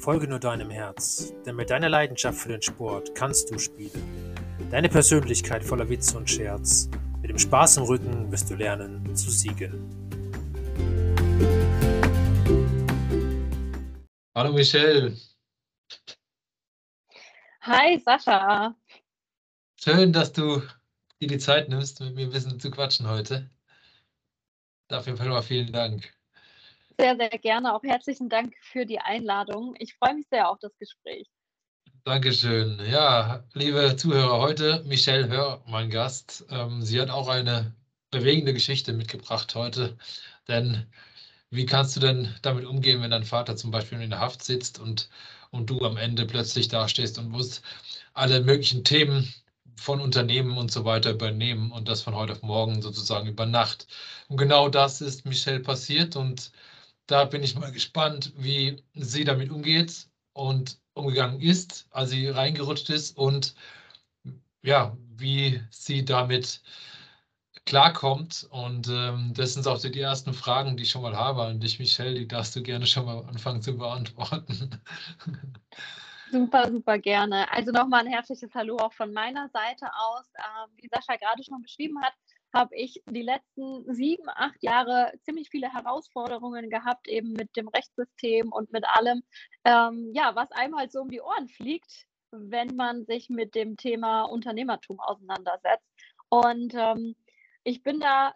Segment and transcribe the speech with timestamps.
[0.00, 4.34] Folge nur deinem Herz, denn mit deiner Leidenschaft für den Sport kannst du spielen.
[4.70, 6.88] Deine Persönlichkeit voller Witz und Scherz.
[7.20, 9.74] Mit dem Spaß im Rücken wirst du lernen zu siegen.
[14.34, 15.14] Hallo Michelle.
[17.60, 18.74] Hi Sascha.
[19.78, 20.62] Schön, dass du
[21.20, 23.50] dir die Zeit nimmst, mit mir ein bisschen zu quatschen heute.
[24.88, 26.10] Dafür mal vielen Dank.
[26.98, 27.74] Sehr, sehr gerne.
[27.74, 29.74] Auch herzlichen Dank für die Einladung.
[29.78, 31.28] Ich freue mich sehr auf das Gespräch.
[32.04, 32.80] Dankeschön.
[32.90, 36.46] Ja, liebe Zuhörer, heute Michelle Hör, mein Gast.
[36.50, 37.74] Ähm, sie hat auch eine
[38.10, 39.96] bewegende Geschichte mitgebracht heute.
[40.48, 40.86] Denn
[41.50, 44.78] wie kannst du denn damit umgehen, wenn dein Vater zum Beispiel in der Haft sitzt
[44.78, 45.10] und,
[45.50, 47.62] und du am Ende plötzlich dastehst und musst
[48.14, 49.32] alle möglichen Themen
[49.76, 53.86] von Unternehmen und so weiter übernehmen und das von heute auf morgen sozusagen über Nacht.
[54.28, 56.52] Und genau das ist Michelle passiert und
[57.10, 62.88] da bin ich mal gespannt, wie sie damit umgeht und umgegangen ist, als sie reingerutscht
[62.90, 63.54] ist und
[64.62, 66.62] ja, wie sie damit
[67.64, 68.46] klarkommt.
[68.50, 71.60] Und ähm, das sind auch so die ersten Fragen, die ich schon mal habe an
[71.60, 72.14] dich, Michelle.
[72.14, 74.80] Die darfst du gerne schon mal anfangen zu beantworten.
[76.32, 77.50] Super, super gerne.
[77.50, 80.24] Also nochmal ein herzliches Hallo auch von meiner Seite aus.
[80.36, 82.12] Ähm, wie Sascha gerade schon beschrieben hat,
[82.52, 88.52] habe ich die letzten sieben, acht Jahre ziemlich viele Herausforderungen gehabt, eben mit dem Rechtssystem
[88.52, 89.22] und mit allem,
[89.64, 93.76] ähm, ja, was einem halt so um die Ohren fliegt, wenn man sich mit dem
[93.76, 95.86] Thema Unternehmertum auseinandersetzt.
[96.28, 97.14] Und ähm,
[97.64, 98.34] ich bin da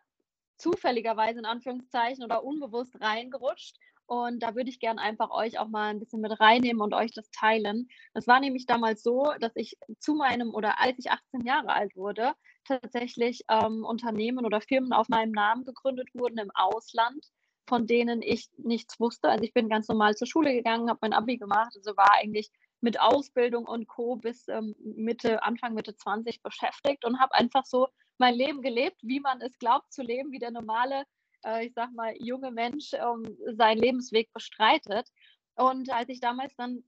[0.59, 5.89] zufälligerweise in Anführungszeichen oder unbewusst reingerutscht und da würde ich gerne einfach euch auch mal
[5.89, 7.89] ein bisschen mit reinnehmen und euch das teilen.
[8.13, 11.97] Es war nämlich damals so, dass ich zu meinem oder als ich 18 Jahre alt
[11.97, 12.35] wurde,
[12.65, 17.25] tatsächlich ähm, Unternehmen oder Firmen auf meinem Namen gegründet wurden im Ausland,
[17.67, 19.29] von denen ich nichts wusste.
[19.29, 22.51] Also ich bin ganz normal zur Schule gegangen, habe mein Abi gemacht, also war eigentlich
[22.81, 24.17] mit Ausbildung und Co.
[24.17, 29.21] bis ähm, Mitte, Anfang Mitte 20 beschäftigt und habe einfach so mein Leben gelebt, wie
[29.21, 31.05] man es glaubt zu leben, wie der normale
[31.45, 35.09] äh, ich sag mal, junge Mensch ähm, seinen Lebensweg bestreitet.
[35.57, 36.83] Und als ich damals dann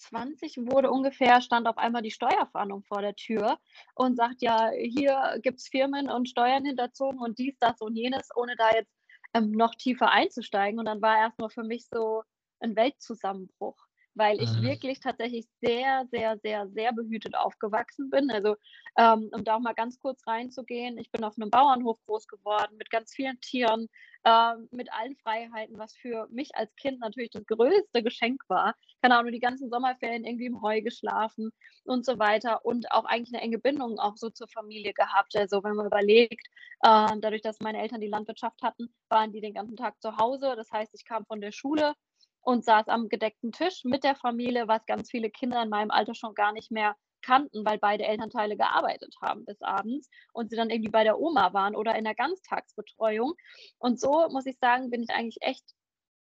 [0.00, 3.58] 20 wurde ungefähr, stand auf einmal die Steuerfahndung vor der Tür
[3.94, 8.28] und sagt, ja, hier gibt es Firmen und Steuern hinterzogen und dies, das und jenes,
[8.34, 8.92] ohne da jetzt
[9.34, 10.78] ähm, noch tiefer einzusteigen.
[10.78, 12.22] Und dann war erstmal für mich so
[12.60, 13.76] ein Weltzusammenbruch
[14.14, 18.30] weil ich wirklich tatsächlich sehr, sehr, sehr, sehr behütet aufgewachsen bin.
[18.30, 18.56] Also,
[18.98, 22.76] ähm, um da auch mal ganz kurz reinzugehen, ich bin auf einem Bauernhof groß geworden
[22.76, 23.88] mit ganz vielen Tieren,
[24.24, 28.74] ähm, mit allen Freiheiten, was für mich als Kind natürlich das größte Geschenk war.
[29.02, 31.50] Keine Ahnung, die ganzen Sommerferien irgendwie im Heu geschlafen
[31.84, 35.36] und so weiter und auch eigentlich eine enge Bindung auch so zur Familie gehabt.
[35.36, 36.46] Also, wenn man überlegt,
[36.82, 40.54] äh, dadurch, dass meine Eltern die Landwirtschaft hatten, waren die den ganzen Tag zu Hause.
[40.56, 41.94] Das heißt, ich kam von der Schule
[42.42, 46.14] und saß am gedeckten Tisch mit der Familie, was ganz viele Kinder in meinem Alter
[46.14, 50.70] schon gar nicht mehr kannten, weil beide Elternteile gearbeitet haben bis abends und sie dann
[50.70, 53.34] irgendwie bei der Oma waren oder in der Ganztagsbetreuung.
[53.78, 55.64] Und so muss ich sagen, bin ich eigentlich echt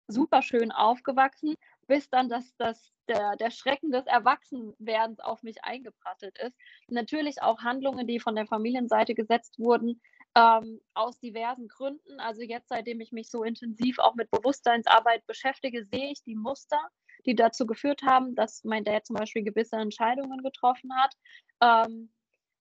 [0.09, 1.55] super schön aufgewachsen,
[1.87, 6.57] bis dann das, das, der, der Schrecken des Erwachsenwerdens auf mich eingeprasselt ist.
[6.89, 10.01] Natürlich auch Handlungen, die von der Familienseite gesetzt wurden,
[10.35, 12.21] ähm, aus diversen Gründen.
[12.21, 16.81] Also jetzt, seitdem ich mich so intensiv auch mit Bewusstseinsarbeit beschäftige, sehe ich die Muster,
[17.27, 21.15] die dazu geführt haben, dass mein Dad zum Beispiel gewisse Entscheidungen getroffen hat.
[21.61, 22.11] Ähm,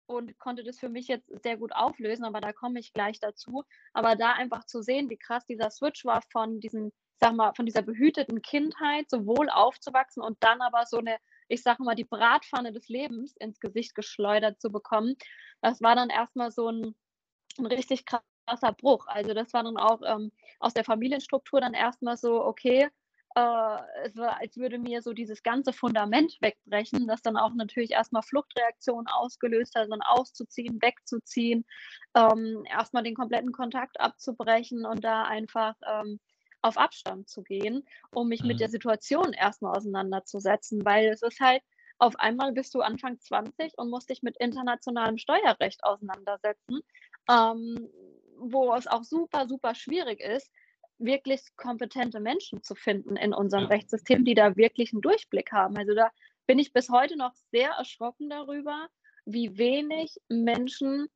[0.08, 3.64] und konnte das für mich jetzt sehr gut auflösen, aber da komme ich gleich dazu.
[3.94, 7.66] Aber da einfach zu sehen, wie krass dieser Switch war von diesem, sag mal, von
[7.66, 11.18] dieser behüteten Kindheit, sowohl aufzuwachsen und dann aber so eine,
[11.50, 15.16] ich sag mal, die Bratpfanne des Lebens ins Gesicht geschleudert zu bekommen.
[15.62, 16.96] Das war dann erstmal so ein,
[17.60, 19.08] ein richtig krasser Bruch.
[19.08, 22.90] Also das war dann auch ähm, aus der Familienstruktur dann erstmal so, okay,
[23.38, 27.92] äh, es war, als würde mir so dieses ganze Fundament wegbrechen, das dann auch natürlich
[27.92, 31.64] erstmal Fluchtreaktionen ausgelöst hat, dann auszuziehen, wegzuziehen,
[32.16, 36.20] ähm, erstmal den kompletten Kontakt abzubrechen und da einfach ähm,
[36.64, 38.48] auf Abstand zu gehen, um mich mhm.
[38.48, 41.62] mit der Situation erstmal auseinanderzusetzen, weil es ist halt,
[42.00, 46.82] auf einmal bist du Anfang 20 und musst dich mit internationalem Steuerrecht auseinandersetzen
[47.30, 47.90] ähm,
[48.40, 50.52] wo es auch super, super schwierig ist,
[51.00, 53.70] wirklich kompetente Menschen zu finden in unserem ja.
[53.70, 55.78] Rechtssystem, die da wirklich einen Durchblick haben.
[55.78, 56.12] Also da
[56.48, 58.88] bin ich bis heute noch sehr erschrocken darüber,
[59.26, 61.08] wie wenig Menschen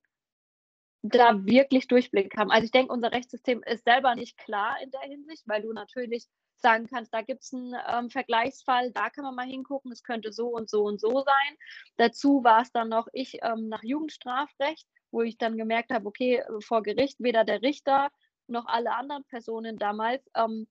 [1.01, 2.51] da wirklich Durchblick haben.
[2.51, 6.27] Also ich denke, unser Rechtssystem ist selber nicht klar in der Hinsicht, weil du natürlich
[6.57, 10.31] sagen kannst, da gibt es einen ähm, Vergleichsfall, da kann man mal hingucken, es könnte
[10.31, 11.57] so und so und so sein.
[11.97, 16.43] Dazu war es dann noch ich ähm, nach Jugendstrafrecht wo ich dann gemerkt habe, okay,
[16.61, 18.09] vor Gericht, weder der Richter
[18.47, 20.67] noch alle anderen Personen damals ähm,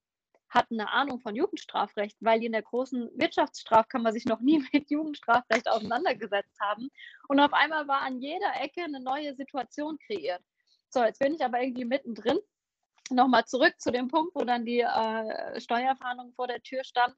[0.50, 4.90] hatten eine Ahnung von Jugendstrafrecht, weil die in der großen Wirtschaftsstrafkammer sich noch nie mit
[4.90, 6.90] Jugendstrafrecht auseinandergesetzt haben.
[7.28, 10.42] Und auf einmal war an jeder Ecke eine neue Situation kreiert.
[10.88, 12.38] So, jetzt bin ich aber irgendwie mittendrin.
[13.10, 17.14] Nochmal zurück zu dem Punkt, wo dann die äh, Steuerfahndung vor der Tür stand.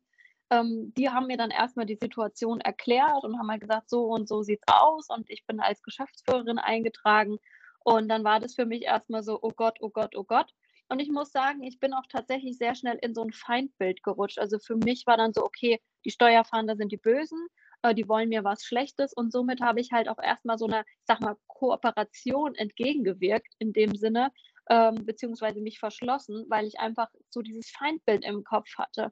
[0.53, 4.29] Ähm, die haben mir dann erstmal die Situation erklärt und haben halt gesagt, so und
[4.29, 7.39] so sieht es aus und ich bin als Geschäftsführerin eingetragen.
[7.85, 10.53] Und dann war das für mich erstmal so, oh Gott, oh Gott, oh Gott.
[10.91, 14.39] Und ich muss sagen, ich bin auch tatsächlich sehr schnell in so ein Feindbild gerutscht.
[14.39, 17.47] Also für mich war dann so, okay, die Steuerfahnder sind die Bösen,
[17.81, 19.15] äh, die wollen mir was Schlechtes.
[19.15, 23.73] Und somit habe ich halt auch erstmal so eine, ich sag mal, Kooperation entgegengewirkt in
[23.73, 24.33] dem Sinne,
[24.69, 29.11] ähm, beziehungsweise mich verschlossen, weil ich einfach so dieses Feindbild im Kopf hatte.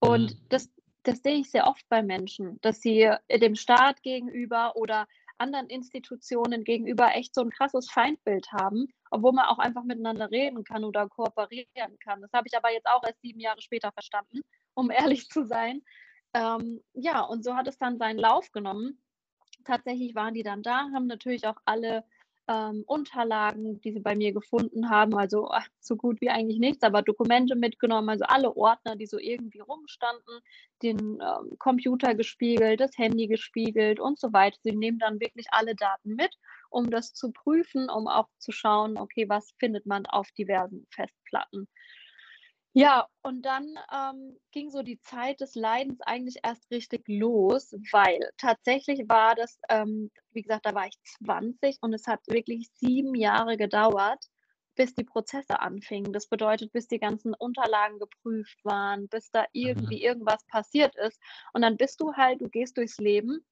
[0.00, 0.46] Und mhm.
[0.48, 0.70] das,
[1.02, 5.06] das sehe ich sehr oft bei Menschen, dass sie dem Staat gegenüber oder
[5.40, 10.64] anderen Institutionen gegenüber echt so ein krasses Feindbild haben, obwohl man auch einfach miteinander reden
[10.64, 12.20] kann oder kooperieren kann.
[12.20, 14.42] Das habe ich aber jetzt auch erst sieben Jahre später verstanden,
[14.74, 15.82] um ehrlich zu sein.
[16.34, 19.02] Ähm, ja, und so hat es dann seinen Lauf genommen.
[19.64, 22.04] Tatsächlich waren die dann da, haben natürlich auch alle
[22.50, 26.82] ähm, Unterlagen, die sie bei mir gefunden haben, also ach, so gut wie eigentlich nichts,
[26.82, 30.40] aber Dokumente mitgenommen, also alle Ordner, die so irgendwie rumstanden,
[30.82, 34.58] den ähm, Computer gespiegelt, das Handy gespiegelt und so weiter.
[34.64, 36.34] Sie nehmen dann wirklich alle Daten mit,
[36.70, 41.68] um das zu prüfen, um auch zu schauen, okay, was findet man auf diversen Festplatten.
[42.80, 48.18] Ja, und dann ähm, ging so die Zeit des Leidens eigentlich erst richtig los, weil
[48.38, 53.14] tatsächlich war das, ähm, wie gesagt, da war ich 20 und es hat wirklich sieben
[53.14, 54.24] Jahre gedauert,
[54.76, 56.14] bis die Prozesse anfingen.
[56.14, 60.02] Das bedeutet, bis die ganzen Unterlagen geprüft waren, bis da irgendwie mhm.
[60.02, 61.20] irgendwas passiert ist.
[61.52, 63.44] Und dann bist du halt, du gehst durchs Leben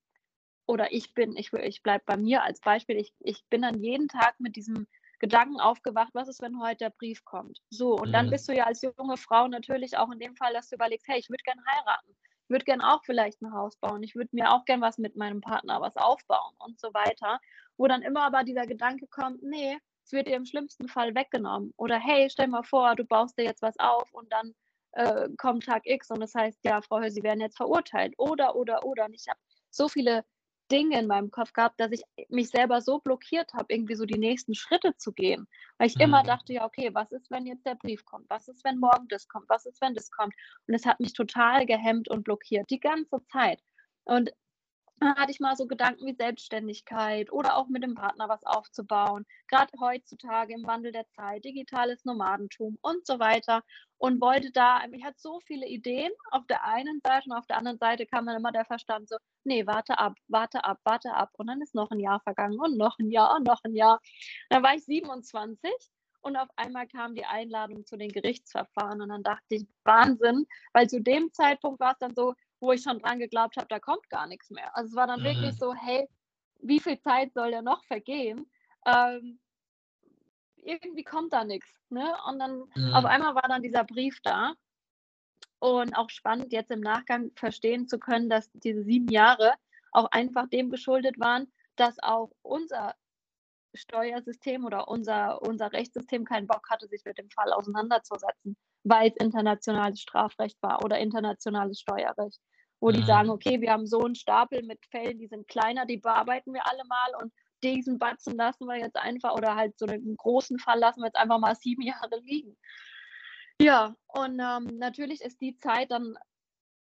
[0.64, 4.08] oder ich bin, ich, ich bleibe bei mir als Beispiel, ich, ich bin dann jeden
[4.08, 4.86] Tag mit diesem
[5.18, 7.60] Gedanken aufgewacht, was ist, wenn heute der Brief kommt?
[7.70, 8.30] So, und dann mhm.
[8.30, 11.18] bist du ja als junge Frau natürlich auch in dem Fall, dass du überlegst, hey,
[11.18, 12.16] ich würde gerne heiraten.
[12.44, 14.02] Ich würde gerne auch vielleicht ein Haus bauen.
[14.02, 17.40] Ich würde mir auch gerne was mit meinem Partner was aufbauen und so weiter.
[17.76, 21.74] Wo dann immer aber dieser Gedanke kommt, nee, es wird dir im schlimmsten Fall weggenommen.
[21.76, 24.54] Oder hey, stell mal vor, du baust dir jetzt was auf und dann
[24.92, 28.14] äh, kommt Tag X und das heißt, ja, Frau Höll, Sie werden jetzt verurteilt.
[28.16, 29.04] Oder, oder, oder.
[29.04, 29.38] Und ich habe
[29.70, 30.24] so viele
[30.70, 34.18] Dinge in meinem Kopf gehabt, dass ich mich selber so blockiert habe, irgendwie so die
[34.18, 35.46] nächsten Schritte zu gehen.
[35.78, 36.02] Weil ich mhm.
[36.02, 38.28] immer dachte, ja, okay, was ist, wenn jetzt der Brief kommt?
[38.28, 39.48] Was ist, wenn morgen das kommt?
[39.48, 40.34] Was ist, wenn das kommt?
[40.66, 43.60] Und es hat mich total gehemmt und blockiert, die ganze Zeit.
[44.04, 44.30] Und
[45.00, 49.26] hatte ich mal so Gedanken wie Selbstständigkeit oder auch mit dem Partner was aufzubauen.
[49.48, 53.62] Gerade heutzutage im Wandel der Zeit, digitales Nomadentum und so weiter.
[53.96, 57.58] Und wollte da, ich hatte so viele Ideen auf der einen Seite und auf der
[57.58, 61.30] anderen Seite kam dann immer der Verstand so, nee, warte ab, warte ab, warte ab.
[61.34, 64.00] Und dann ist noch ein Jahr vergangen und noch ein Jahr und noch ein Jahr.
[64.50, 65.70] Dann war ich 27
[66.20, 70.88] und auf einmal kam die Einladung zu den Gerichtsverfahren und dann dachte ich, Wahnsinn, weil
[70.88, 74.08] zu dem Zeitpunkt war es dann so, wo ich schon dran geglaubt habe, da kommt
[74.10, 74.76] gar nichts mehr.
[74.76, 75.24] Also es war dann mhm.
[75.24, 76.08] wirklich so, hey,
[76.60, 78.50] wie viel Zeit soll ja noch vergehen?
[78.86, 79.38] Ähm,
[80.56, 81.72] irgendwie kommt da nichts.
[81.90, 82.16] Ne?
[82.28, 82.94] Und dann mhm.
[82.94, 84.54] auf einmal war dann dieser Brief da.
[85.60, 89.54] Und auch spannend, jetzt im Nachgang verstehen zu können, dass diese sieben Jahre
[89.90, 92.94] auch einfach dem geschuldet waren, dass auch unser
[93.74, 99.16] Steuersystem oder unser, unser Rechtssystem keinen Bock hatte, sich mit dem Fall auseinanderzusetzen, weil es
[99.16, 102.40] internationales Strafrecht war oder internationales Steuerrecht,
[102.80, 102.94] wo mhm.
[102.94, 106.52] die sagen, okay, wir haben so einen Stapel mit Fällen, die sind kleiner, die bearbeiten
[106.52, 107.32] wir alle mal und
[107.62, 111.18] diesen Batzen lassen wir jetzt einfach oder halt so einen großen Fall lassen wir jetzt
[111.18, 112.56] einfach mal sieben Jahre liegen.
[113.60, 116.16] Ja, und ähm, natürlich ist die Zeit dann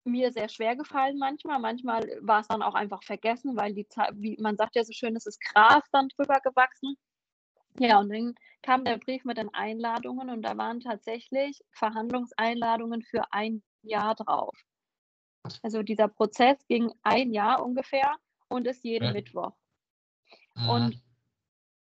[0.04, 1.58] mir sehr schwer gefallen manchmal.
[1.58, 4.92] Manchmal war es dann auch einfach vergessen, weil die Zeit, wie man sagt ja so
[4.92, 6.96] schön, es ist Gras dann drüber gewachsen.
[7.78, 13.32] Ja, und dann kam der Brief mit den Einladungen und da waren tatsächlich Verhandlungseinladungen für
[13.32, 14.56] ein Jahr drauf.
[15.62, 18.16] Also dieser Prozess ging ein Jahr ungefähr
[18.48, 19.12] und ist jeden ja.
[19.12, 19.52] Mittwoch.
[20.54, 20.68] Mhm.
[20.68, 21.02] Und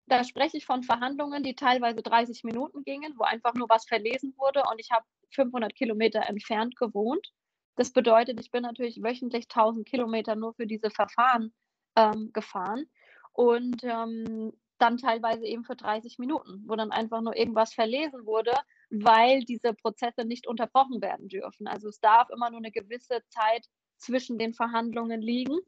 [0.07, 4.35] da spreche ich von Verhandlungen, die teilweise 30 Minuten gingen, wo einfach nur was verlesen
[4.37, 7.33] wurde und ich habe 500 Kilometer entfernt gewohnt.
[7.77, 11.53] Das bedeutet, ich bin natürlich wöchentlich 1000 Kilometer nur für diese Verfahren
[11.97, 12.87] ähm, gefahren
[13.33, 18.53] und ähm, dann teilweise eben für 30 Minuten, wo dann einfach nur irgendwas verlesen wurde,
[18.91, 21.67] weil diese Prozesse nicht unterbrochen werden dürfen.
[21.67, 23.67] Also es darf immer nur eine gewisse Zeit
[23.97, 25.59] zwischen den Verhandlungen liegen.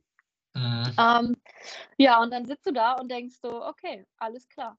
[0.55, 0.93] Mhm.
[0.99, 1.37] Ähm,
[1.97, 4.79] ja, und dann sitzt du da und denkst so, okay, alles klar.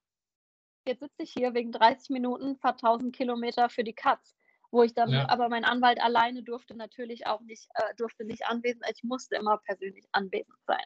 [0.87, 4.35] Jetzt sitze ich hier wegen 30 Minuten, fahre 1000 Kilometer für die Katz
[4.71, 5.27] wo ich dann, ja.
[5.29, 9.57] aber mein Anwalt alleine durfte natürlich auch nicht, äh, durfte nicht anwesend, ich musste immer
[9.57, 10.83] persönlich anwesend sein.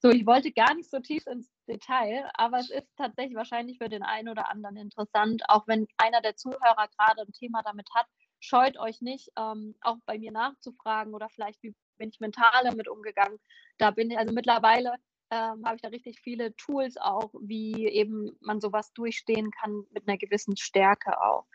[0.00, 3.88] So, ich wollte gar nicht so tief ins Detail, aber es ist tatsächlich wahrscheinlich für
[3.88, 8.06] den einen oder anderen interessant, auch wenn einer der Zuhörer gerade ein Thema damit hat,
[8.40, 12.88] scheut euch nicht, ähm, auch bei mir nachzufragen oder vielleicht, wie bin ich mental damit
[12.88, 13.38] umgegangen.
[13.78, 14.94] Da bin ich, also mittlerweile
[15.30, 20.08] ähm, habe ich da richtig viele Tools auch, wie eben man sowas durchstehen kann mit
[20.08, 21.46] einer gewissen Stärke auch.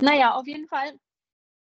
[0.00, 0.98] Naja, auf jeden Fall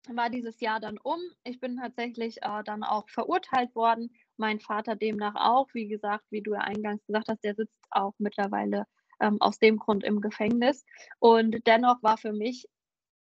[0.10, 1.20] war dieses Jahr dann um.
[1.43, 4.13] Ich bin tatsächlich äh, dann auch verurteilt worden.
[4.38, 5.67] Mein Vater demnach auch.
[5.74, 8.86] Wie gesagt, wie du ja eingangs gesagt hast, der sitzt auch mittlerweile
[9.20, 10.86] ähm, aus dem Grund im Gefängnis.
[11.20, 12.67] Und dennoch war für mich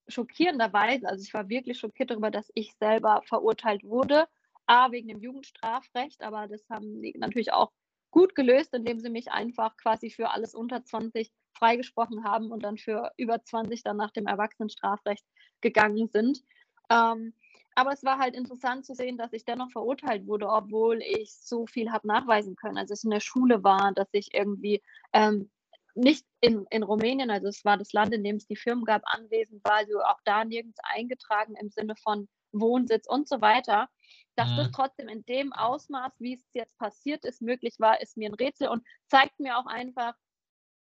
[0.07, 4.27] schockierenderweise, also ich war wirklich schockiert darüber, dass ich selber verurteilt wurde.
[4.65, 7.71] A, wegen dem Jugendstrafrecht, aber das haben die natürlich auch
[8.11, 12.77] gut gelöst, indem sie mich einfach quasi für alles unter 20 freigesprochen haben und dann
[12.77, 15.25] für über 20 dann nach dem Erwachsenenstrafrecht
[15.61, 16.43] gegangen sind.
[16.89, 17.33] Ähm,
[17.75, 21.67] aber es war halt interessant zu sehen, dass ich dennoch verurteilt wurde, obwohl ich so
[21.67, 22.77] viel habe nachweisen können.
[22.77, 24.81] Also, ich in der Schule war, dass ich irgendwie
[25.13, 25.51] ähm,
[25.93, 29.01] nicht in, in Rumänien, also es war das Land, in dem es die Firmen gab,
[29.05, 33.89] anwesend war, also auch da nirgends eingetragen im Sinne von Wohnsitz und so weiter.
[34.35, 34.57] Dass mhm.
[34.57, 38.35] das trotzdem in dem Ausmaß, wie es jetzt passiert ist, möglich war, ist mir ein
[38.35, 40.13] Rätsel und zeigt mir auch einfach,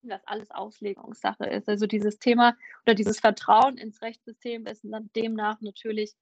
[0.09, 1.69] dass alles Auslegungssache ist.
[1.69, 6.14] Also dieses Thema oder dieses Vertrauen ins Rechtssystem ist demnach natürlich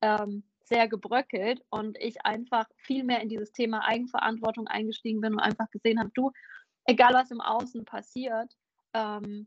[0.00, 5.40] ähm, sehr gebröckelt und ich einfach viel mehr in dieses Thema Eigenverantwortung eingestiegen bin und
[5.40, 6.32] einfach gesehen habe, du,
[6.84, 8.56] egal was im Außen passiert,
[8.92, 9.46] ähm,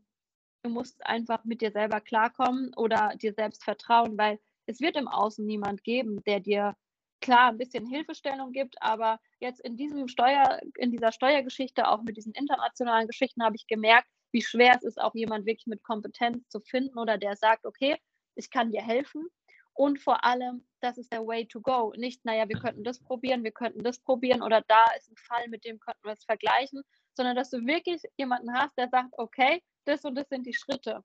[0.62, 5.08] du musst einfach mit dir selber klarkommen oder dir selbst vertrauen, weil es wird im
[5.08, 6.76] Außen niemand geben, der dir
[7.20, 12.16] klar ein bisschen Hilfestellung gibt, aber jetzt in diesem Steuer, in dieser Steuergeschichte, auch mit
[12.16, 16.48] diesen internationalen Geschichten, habe ich gemerkt, wie schwer es ist, auch jemand wirklich mit Kompetenz
[16.48, 17.96] zu finden oder der sagt, okay,
[18.34, 19.26] ich kann dir helfen.
[19.72, 21.92] Und vor allem, das ist der Way to go.
[21.96, 25.48] Nicht, naja, wir könnten das probieren, wir könnten das probieren oder da ist ein Fall,
[25.48, 26.82] mit dem könnten wir es vergleichen,
[27.14, 31.02] sondern dass du wirklich jemanden hast, der sagt, okay, das und das sind die Schritte.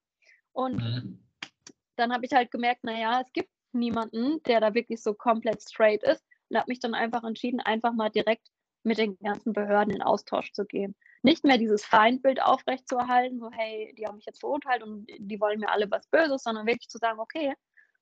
[0.52, 1.24] Und mhm.
[1.96, 6.03] dann habe ich halt gemerkt, naja, es gibt niemanden, der da wirklich so komplett straight
[6.03, 8.48] ist und habe mich dann einfach entschieden, einfach mal direkt
[8.84, 10.96] mit den ganzen Behörden in Austausch zu gehen.
[11.24, 15.60] Nicht mehr dieses Feindbild aufrechtzuerhalten, so hey, die haben mich jetzt verurteilt und die wollen
[15.60, 17.53] mir alle was Böses, sondern wirklich zu sagen, okay,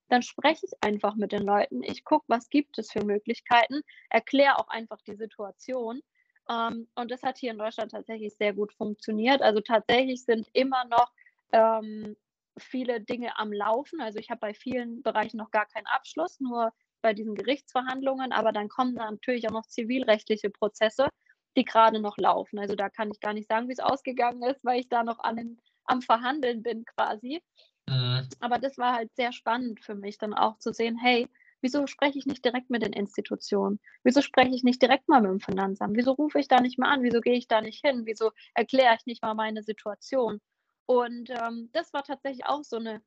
[0.09, 1.81] dann spreche ich einfach mit den Leuten.
[1.83, 6.01] Ich gucke, was gibt es für Möglichkeiten, erkläre auch einfach die Situation.
[6.49, 9.41] Ähm, und das hat hier in Deutschland tatsächlich sehr gut funktioniert.
[9.41, 11.11] Also tatsächlich sind immer noch
[11.53, 12.17] ähm,
[12.57, 14.01] viele Dinge am Laufen.
[14.01, 18.51] Also ich habe bei vielen Bereichen noch gar keinen Abschluss, nur bei diesen Gerichtsverhandlungen, aber
[18.51, 21.10] dann kommen da natürlich auch noch zivilrechtliche Prozesse,
[21.57, 22.60] die gerade noch laufen.
[22.60, 25.19] Also da kann ich gar nicht sagen, wie es ausgegangen ist, weil ich da noch
[25.19, 27.43] an am Verhandeln bin quasi.
[27.89, 28.27] Mhm.
[28.39, 31.27] Aber das war halt sehr spannend für mich, dann auch zu sehen, hey,
[31.62, 33.79] wieso spreche ich nicht direkt mit den Institutionen?
[34.03, 35.95] Wieso spreche ich nicht direkt mal mit dem Finanzamt?
[35.98, 37.03] Wieso rufe ich da nicht mal an?
[37.03, 38.03] Wieso gehe ich da nicht hin?
[38.05, 40.39] Wieso erkläre ich nicht mal meine Situation?
[40.85, 43.01] Und ähm, das war tatsächlich auch so eine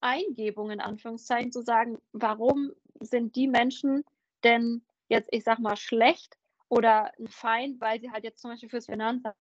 [0.00, 4.04] Eingebung, in Anführungszeichen, zu sagen, warum sind die Menschen
[4.44, 6.36] denn jetzt, ich sag mal, schlecht
[6.68, 9.34] oder ein Feind, weil sie halt jetzt zum Beispiel fürs Finanzamt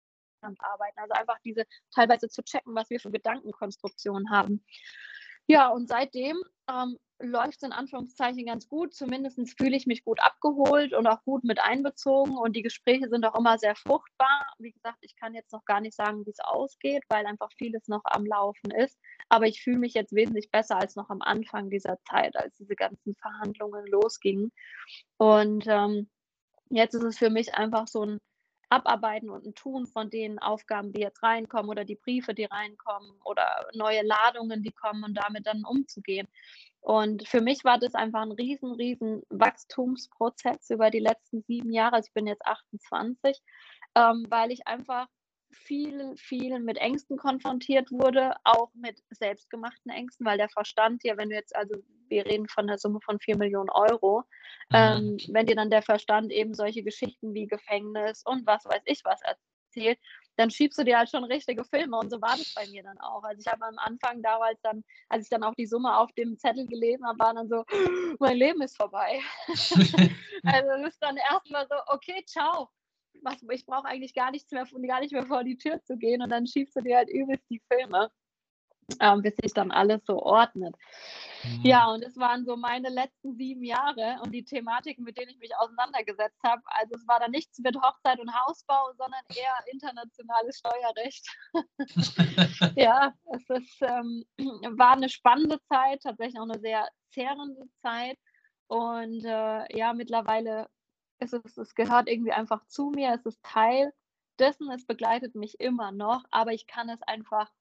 [0.42, 1.00] arbeiten.
[1.00, 4.64] Also einfach diese teilweise zu checken, was wir für Gedankenkonstruktionen haben.
[5.48, 6.38] Ja, und seitdem
[6.70, 8.94] ähm, läuft es in Anführungszeichen ganz gut.
[8.94, 12.38] Zumindest fühle ich mich gut abgeholt und auch gut mit einbezogen.
[12.38, 14.54] Und die Gespräche sind auch immer sehr fruchtbar.
[14.60, 17.88] Wie gesagt, ich kann jetzt noch gar nicht sagen, wie es ausgeht, weil einfach vieles
[17.88, 18.98] noch am Laufen ist.
[19.30, 22.76] Aber ich fühle mich jetzt wesentlich besser als noch am Anfang dieser Zeit, als diese
[22.76, 24.52] ganzen Verhandlungen losgingen.
[25.18, 26.10] Und ähm,
[26.70, 28.20] jetzt ist es für mich einfach so ein
[28.72, 33.12] Abarbeiten und ein Tun von den Aufgaben, die jetzt reinkommen oder die Briefe, die reinkommen
[33.26, 36.28] oder neue Ladungen, die kommen und damit dann umzugehen.
[36.80, 41.98] Und für mich war das einfach ein riesen, riesen Wachstumsprozess über die letzten sieben Jahre.
[41.98, 43.40] Also ich bin jetzt 28,
[43.96, 45.08] ähm, weil ich einfach
[45.52, 51.30] viel, viel mit Ängsten konfrontiert wurde, auch mit selbstgemachten Ängsten, weil der Verstand dir, wenn
[51.30, 51.76] du jetzt, also
[52.08, 54.24] wir reden von einer Summe von 4 Millionen Euro,
[54.70, 54.76] mhm.
[54.76, 59.02] ähm, wenn dir dann der Verstand eben solche Geschichten wie Gefängnis und was weiß ich
[59.04, 60.00] was erzählt,
[60.38, 63.00] dann schiebst du dir halt schon richtige Filme und so war das bei mir dann
[63.00, 63.24] auch.
[63.24, 66.38] Also ich habe am Anfang damals dann, als ich dann auch die Summe auf dem
[66.38, 67.64] Zettel gelesen habe, war dann so,
[68.20, 69.20] mein Leben ist vorbei.
[70.44, 72.70] also das ist dann erstmal so, okay, ciao.
[73.22, 76.22] Was, ich brauche eigentlich gar nichts mehr, gar nicht mehr vor die Tür zu gehen
[76.22, 78.12] und dann schiebst du dir halt übelst die Filme
[79.00, 80.76] ähm, bis sich dann alles so ordnet.
[81.44, 81.62] Mhm.
[81.64, 85.40] Ja, und es waren so meine letzten sieben Jahre und die Thematiken, mit denen ich
[85.40, 86.62] mich auseinandergesetzt habe.
[86.66, 91.28] Also es war da nichts mit Hochzeit und Hausbau, sondern eher internationales Steuerrecht.
[92.76, 94.26] ja, es ist, ähm,
[94.78, 98.18] war eine spannende Zeit, tatsächlich auch eine sehr zehrende Zeit.
[98.68, 100.68] Und äh, ja, mittlerweile
[101.22, 103.94] ist es, es gehört irgendwie einfach zu mir, es ist Teil
[104.40, 107.52] dessen, es begleitet mich immer noch, aber ich kann es einfach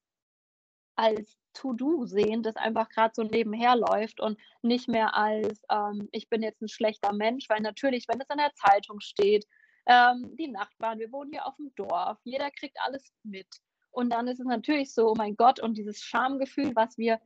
[0.96, 6.28] als To-Do sehen, das einfach gerade so nebenher läuft und nicht mehr als, ähm, ich
[6.28, 9.46] bin jetzt ein schlechter Mensch, weil natürlich, wenn es in der Zeitung steht,
[9.86, 13.48] ähm, die Nachbarn, wir wohnen hier auf dem Dorf, jeder kriegt alles mit.
[13.90, 17.20] Und dann ist es natürlich so, oh mein Gott, und dieses Schamgefühl, was wir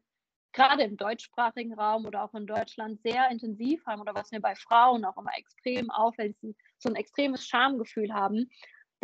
[0.54, 4.54] gerade im deutschsprachigen Raum oder auch in Deutschland sehr intensiv haben oder was mir bei
[4.54, 6.36] Frauen auch immer extrem auffällt,
[6.78, 8.48] so ein extremes Schamgefühl haben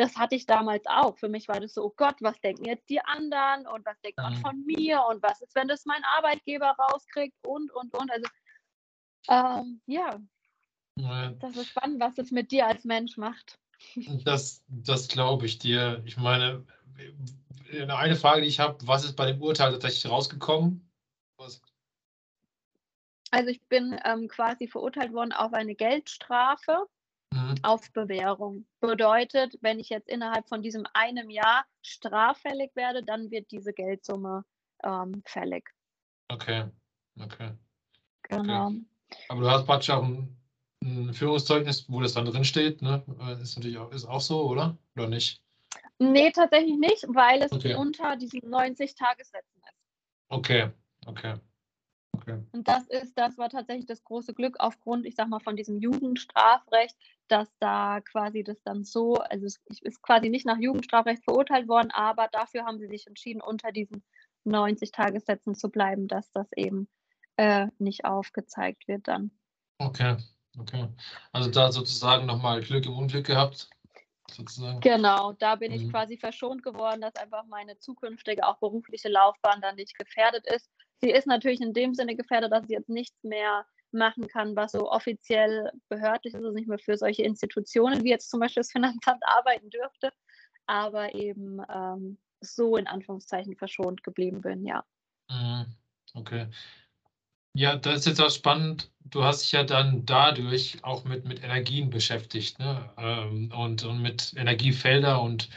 [0.00, 1.18] das hatte ich damals auch.
[1.18, 4.18] Für mich war das so, oh Gott, was denken jetzt die anderen und was denkt
[4.18, 4.40] man mhm.
[4.40, 8.10] von mir und was ist, wenn das mein Arbeitgeber rauskriegt und, und, und.
[8.10, 8.28] Also,
[9.28, 10.18] ähm, ja,
[10.96, 13.58] ja, das ist spannend, was es mit dir als Mensch macht.
[14.24, 16.02] Das, das glaube ich dir.
[16.04, 16.66] Ich meine,
[17.88, 20.89] eine Frage, die ich habe, was ist bei dem Urteil tatsächlich rausgekommen?
[21.40, 21.62] Was?
[23.30, 26.86] Also ich bin ähm, quasi verurteilt worden auf eine Geldstrafe
[27.32, 27.54] mhm.
[27.62, 28.66] auf Bewährung.
[28.80, 34.44] Bedeutet, wenn ich jetzt innerhalb von diesem einem Jahr straffällig werde, dann wird diese Geldsumme
[34.84, 35.70] ähm, fällig.
[36.28, 36.66] Okay,
[37.18, 37.52] okay.
[38.24, 38.66] Genau.
[38.66, 38.84] Okay.
[39.30, 40.36] Aber du hast praktisch auch ein,
[40.82, 43.02] ein, Führungszeugnis, wo das dann drin steht, ne?
[43.18, 44.76] Äh, ist natürlich auch, ist auch so, oder?
[44.94, 45.42] Oder nicht?
[45.98, 47.74] Nee, tatsächlich nicht, weil es okay.
[47.74, 49.78] unter diesen 90 Tagessätzen ist.
[50.28, 50.70] Okay,
[51.06, 51.34] okay.
[52.12, 52.42] Okay.
[52.52, 55.78] Und das ist, das war tatsächlich das große Glück aufgrund, ich sag mal, von diesem
[55.78, 56.96] Jugendstrafrecht,
[57.28, 61.90] dass da quasi das dann so, also es ist quasi nicht nach Jugendstrafrecht verurteilt worden,
[61.92, 64.02] aber dafür haben sie sich entschieden, unter diesen
[64.44, 66.88] 90 Tagessätzen zu bleiben, dass das eben
[67.36, 69.30] äh, nicht aufgezeigt wird dann.
[69.78, 70.16] Okay,
[70.58, 70.88] okay.
[71.32, 73.70] Also da sozusagen nochmal Glück im Unglück gehabt.
[74.30, 74.80] Sozusagen.
[74.80, 75.90] Genau, da bin ich mhm.
[75.90, 80.70] quasi verschont geworden, dass einfach meine zukünftige, auch berufliche Laufbahn dann nicht gefährdet ist.
[81.00, 84.72] Sie ist natürlich in dem Sinne gefährdet, dass sie jetzt nichts mehr machen kann, was
[84.72, 88.70] so offiziell behördlich ist, also nicht mehr für solche Institutionen wie jetzt zum Beispiel das
[88.70, 90.12] Finanzamt arbeiten dürfte,
[90.66, 94.84] aber eben ähm, so in Anführungszeichen verschont geblieben bin, ja.
[95.28, 95.66] Mhm.
[96.14, 96.46] Okay.
[97.52, 98.90] Ja, das ist jetzt auch spannend.
[99.00, 102.88] Du hast dich ja dann dadurch auch mit, mit Energien beschäftigt ne?
[102.96, 105.48] Ähm, und, und mit Energiefelder und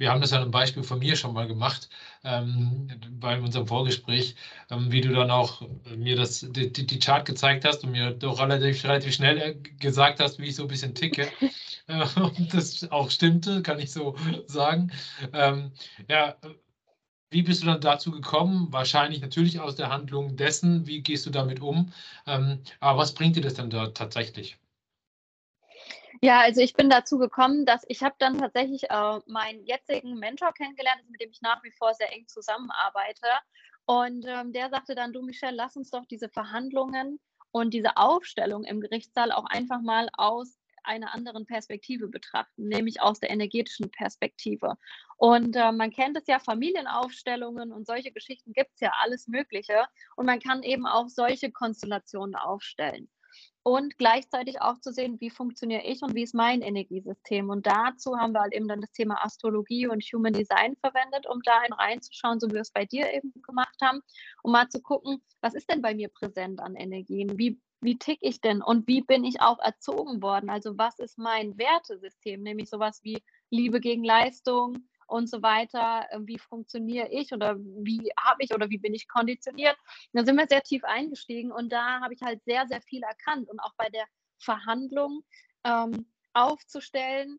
[0.00, 1.90] wir haben das ja ein Beispiel von mir schon mal gemacht,
[2.24, 4.34] ähm, bei unserem Vorgespräch,
[4.70, 8.12] ähm, wie du dann auch äh, mir das, die, die, Chart gezeigt hast und mir
[8.12, 11.28] doch relativ, relativ schnell äh, gesagt hast, wie ich so ein bisschen ticke.
[11.86, 14.90] äh, und das auch stimmte, kann ich so sagen.
[15.34, 15.72] Ähm,
[16.08, 16.34] ja,
[17.30, 18.72] wie bist du dann dazu gekommen?
[18.72, 21.92] Wahrscheinlich natürlich aus der Handlung dessen, wie gehst du damit um?
[22.26, 24.59] Ähm, aber was bringt dir das dann da tatsächlich?
[26.22, 30.52] Ja, also ich bin dazu gekommen, dass ich habe dann tatsächlich äh, meinen jetzigen Mentor
[30.52, 33.26] kennengelernt, mit dem ich nach wie vor sehr eng zusammenarbeite.
[33.86, 37.20] Und ähm, der sagte dann, du Michelle, lass uns doch diese Verhandlungen
[37.52, 43.20] und diese Aufstellung im Gerichtssaal auch einfach mal aus einer anderen Perspektive betrachten, nämlich aus
[43.20, 44.76] der energetischen Perspektive.
[45.16, 49.86] Und äh, man kennt es ja, Familienaufstellungen und solche Geschichten gibt es ja alles Mögliche.
[50.16, 53.08] Und man kann eben auch solche Konstellationen aufstellen
[53.62, 57.50] und gleichzeitig auch zu sehen, wie funktioniere ich und wie ist mein Energiesystem.
[57.50, 61.40] Und dazu haben wir halt eben dann das Thema Astrologie und Human Design verwendet, um
[61.42, 64.00] da reinzuschauen, so wie wir es bei dir eben gemacht haben,
[64.42, 67.38] um mal zu gucken, was ist denn bei mir präsent an Energien?
[67.38, 70.48] Wie, wie tick ich denn und wie bin ich auch erzogen worden?
[70.48, 72.42] Also was ist mein Wertesystem?
[72.42, 76.06] Nämlich sowas wie Liebe gegen Leistung, und so weiter.
[76.10, 79.76] Ähm, wie funktioniere ich oder wie habe ich oder wie bin ich konditioniert?
[80.12, 83.48] Da sind wir sehr tief eingestiegen und da habe ich halt sehr, sehr viel erkannt
[83.48, 84.06] und auch bei der
[84.38, 85.22] Verhandlung
[85.64, 87.38] ähm, aufzustellen,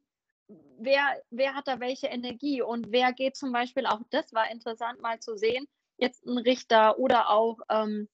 [0.77, 5.01] wer, wer hat da welche Energie und wer geht zum Beispiel, auch das war interessant
[5.01, 8.09] mal zu sehen, jetzt ein Richter oder auch ähm,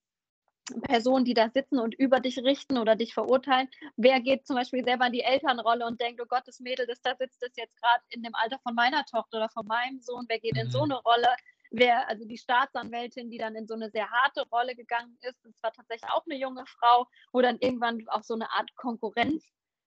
[0.83, 3.69] Personen, die da sitzen und über dich richten oder dich verurteilen.
[3.95, 7.01] Wer geht zum Beispiel selber in die Elternrolle und denkt, oh Gott, das Mädel, das
[7.01, 10.25] da sitzt, ist jetzt gerade in dem Alter von meiner Tochter oder von meinem Sohn.
[10.27, 10.91] Wer geht in so mhm.
[10.91, 11.35] eine Rolle?
[11.71, 15.61] Wer, also die Staatsanwältin, die dann in so eine sehr harte Rolle gegangen ist, das
[15.61, 19.43] war tatsächlich auch eine junge Frau, wo dann irgendwann auch so eine Art Konkurrenz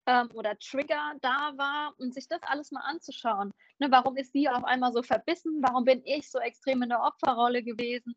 [0.06, 3.52] ähm, oder Trigger da war und sich das alles mal anzuschauen.
[3.78, 5.62] Ne, warum ist sie auf einmal so verbissen?
[5.62, 8.14] Warum bin ich so extrem in der Opferrolle gewesen?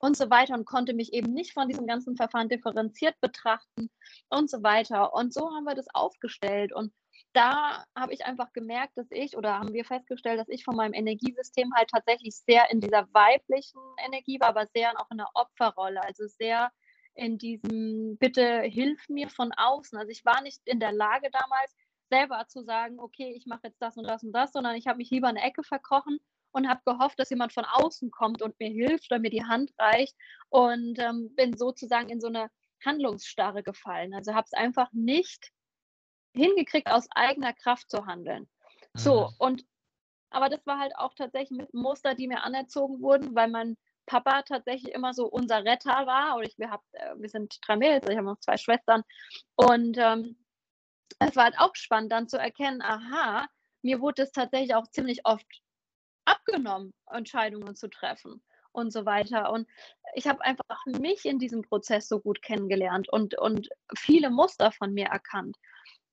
[0.00, 3.90] Und so weiter und konnte mich eben nicht von diesem ganzen Verfahren differenziert betrachten
[4.30, 5.14] und so weiter.
[5.14, 6.72] Und so haben wir das aufgestellt.
[6.72, 6.92] Und
[7.34, 10.94] da habe ich einfach gemerkt, dass ich oder haben wir festgestellt, dass ich von meinem
[10.94, 16.02] Energiesystem halt tatsächlich sehr in dieser weiblichen Energie war, aber sehr auch in der Opferrolle,
[16.02, 16.72] also sehr
[17.14, 19.98] in diesem Bitte hilf mir von außen.
[19.98, 21.76] Also ich war nicht in der Lage damals
[22.08, 24.96] selber zu sagen, okay, ich mache jetzt das und das und das, sondern ich habe
[24.96, 26.18] mich lieber in eine Ecke verkrochen
[26.52, 29.72] und habe gehofft, dass jemand von außen kommt und mir hilft oder mir die Hand
[29.78, 30.16] reicht
[30.48, 32.50] und ähm, bin sozusagen in so eine
[32.84, 34.14] Handlungsstarre gefallen.
[34.14, 35.50] Also habe es einfach nicht
[36.34, 38.48] hingekriegt, aus eigener Kraft zu handeln.
[38.94, 39.34] So, mhm.
[39.38, 39.64] und
[40.30, 44.42] aber das war halt auch tatsächlich mit Muster, die mir anerzogen wurden, weil mein Papa
[44.42, 46.36] tatsächlich immer so unser Retter war.
[46.36, 49.02] Oder ich, wir, hab, äh, wir sind drei Mädels, ich habe noch zwei Schwestern.
[49.56, 50.36] Und ähm,
[51.18, 53.46] es war halt auch spannend, dann zu erkennen, aha,
[53.82, 55.46] mir wurde es tatsächlich auch ziemlich oft
[56.24, 59.52] abgenommen, Entscheidungen zu treffen und so weiter.
[59.52, 59.66] Und
[60.14, 64.92] ich habe einfach mich in diesem Prozess so gut kennengelernt und, und viele Muster von
[64.92, 65.56] mir erkannt.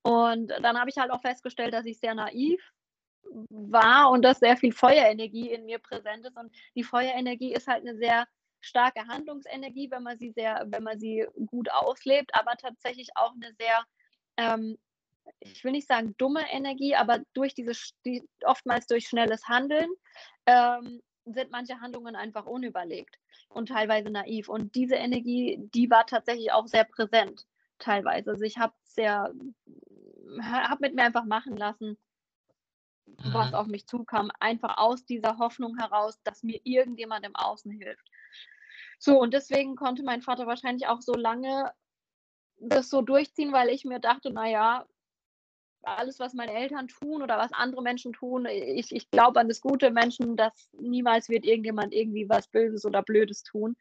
[0.03, 2.61] Und dann habe ich halt auch festgestellt, dass ich sehr naiv
[3.49, 6.37] war und dass sehr viel Feuerenergie in mir präsent ist.
[6.37, 8.25] Und die Feuerenergie ist halt eine sehr
[8.61, 13.53] starke Handlungsenergie, wenn man sie sehr, wenn man sie gut auslebt, aber tatsächlich auch eine
[13.59, 13.85] sehr
[14.37, 14.77] ähm,
[15.39, 17.73] ich will nicht sagen dumme Energie, aber durch diese,
[18.05, 19.89] die, oftmals durch schnelles Handeln,
[20.45, 23.17] ähm, sind manche Handlungen einfach unüberlegt
[23.49, 24.49] und teilweise naiv.
[24.49, 27.45] Und diese Energie, die war tatsächlich auch sehr präsent,
[27.79, 28.31] teilweise.
[28.31, 29.33] Also ich habe sehr,
[30.41, 31.97] habe mit mir einfach machen lassen,
[33.05, 33.55] was mhm.
[33.55, 38.07] auf mich zukam, einfach aus dieser Hoffnung heraus, dass mir irgendjemand im Außen hilft.
[38.99, 41.71] So, und deswegen konnte mein Vater wahrscheinlich auch so lange
[42.59, 44.85] das so durchziehen, weil ich mir dachte, naja,
[45.95, 49.61] alles, was meine Eltern tun oder was andere Menschen tun, ich, ich glaube an das
[49.61, 53.75] gute Menschen, dass niemals wird irgendjemand irgendwie was Böses oder Blödes tun.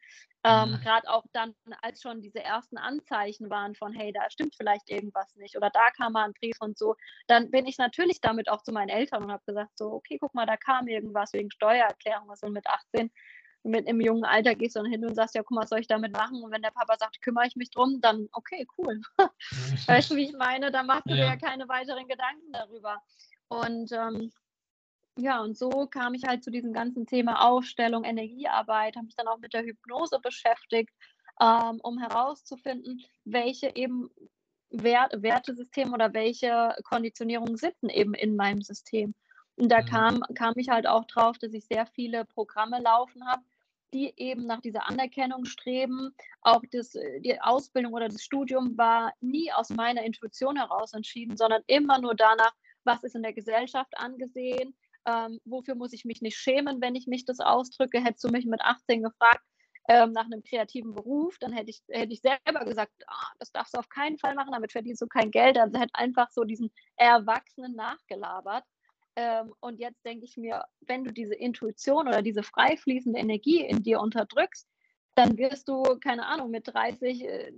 [0.44, 0.80] Ähm, mhm.
[0.80, 5.34] Gerade auch dann, als schon diese ersten Anzeichen waren von, hey, da stimmt vielleicht irgendwas
[5.36, 6.94] nicht oder da kam mal ein Brief und so,
[7.26, 10.34] dann bin ich natürlich damit auch zu meinen Eltern und habe gesagt, so, okay, guck
[10.34, 13.10] mal, da kam irgendwas wegen Steuererklärung, was sind mit 18
[13.66, 15.81] mit im jungen Alter gehst du dann hin und sagst, ja, guck mal, was soll
[15.81, 16.42] ich damit machen?
[16.42, 19.00] Und wenn der Papa sagt, kümmere ich mich drum, dann okay, cool.
[19.87, 20.70] weißt du, wie ich meine?
[20.70, 21.16] Da machst du ja.
[21.16, 23.02] dir ja keine weiteren Gedanken darüber.
[23.48, 24.33] Und ähm,
[25.18, 29.29] ja, und so kam ich halt zu diesem ganzen Thema Aufstellung, Energiearbeit, habe mich dann
[29.29, 30.90] auch mit der Hypnose beschäftigt,
[31.40, 34.11] ähm, um herauszufinden, welche eben
[34.70, 39.14] Wert Wertesysteme oder welche Konditionierungen sitzen eben in meinem System.
[39.57, 39.87] Und da mhm.
[39.87, 43.42] kam, kam ich halt auch drauf, dass ich sehr viele Programme laufen habe,
[43.92, 46.14] die eben nach dieser Anerkennung streben.
[46.42, 51.37] Auch das, äh, die Ausbildung oder das Studium war nie aus meiner Intuition heraus entschieden,
[51.37, 52.53] sondern immer nur danach,
[52.85, 57.07] was ist in der Gesellschaft angesehen, ähm, wofür muss ich mich nicht schämen, wenn ich
[57.07, 58.03] mich das ausdrücke.
[58.03, 59.44] Hättest du mich mit 18 gefragt
[59.88, 63.75] ähm, nach einem kreativen Beruf, dann hätte ich, hätte ich selber gesagt, ah, das darfst
[63.75, 65.59] du auf keinen Fall machen, damit verdienst du kein Geld.
[65.59, 68.64] Also hätte einfach so diesen Erwachsenen nachgelabert.
[69.16, 73.64] Ähm, und jetzt denke ich mir, wenn du diese Intuition oder diese frei fließende Energie
[73.64, 74.68] in dir unterdrückst,
[75.16, 77.52] dann wirst du, keine Ahnung, mit 30 äh,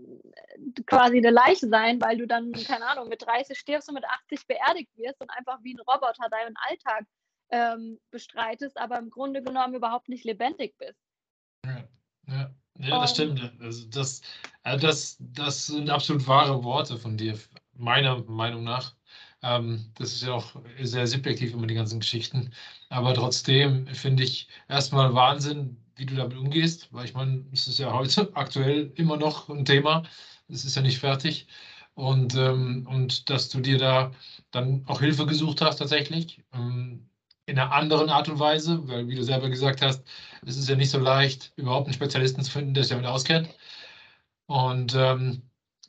[0.87, 4.47] quasi eine Leiche sein, weil du dann, keine Ahnung, mit 30 stirbst und mit 80
[4.47, 7.05] beerdigt wirst und einfach wie ein Roboter deinen Alltag
[7.51, 11.01] ähm, bestreitest, aber im Grunde genommen überhaupt nicht lebendig bist.
[11.67, 11.89] Ja,
[12.29, 12.55] ja.
[12.79, 13.53] ja das stimmt.
[13.61, 14.23] Also das,
[14.63, 17.37] also das, das sind absolut wahre Worte von dir,
[17.73, 18.95] meiner Meinung nach.
[19.43, 22.53] Ähm, das ist ja auch sehr subjektiv immer die ganzen Geschichten.
[22.89, 27.79] Aber trotzdem finde ich erstmal Wahnsinn, wie du damit umgehst, weil ich meine, es ist
[27.79, 30.05] ja heute aktuell immer noch ein Thema.
[30.49, 31.47] Es ist ja nicht fertig.
[31.95, 34.13] Und, ähm, und dass du dir da
[34.51, 36.43] dann auch Hilfe gesucht hast tatsächlich.
[36.53, 37.09] Ähm,
[37.47, 40.05] in einer anderen Art und Weise, weil wie du selber gesagt hast,
[40.47, 43.49] es ist ja nicht so leicht, überhaupt einen Spezialisten zu finden, der sich damit auskennt.
[44.47, 44.93] Und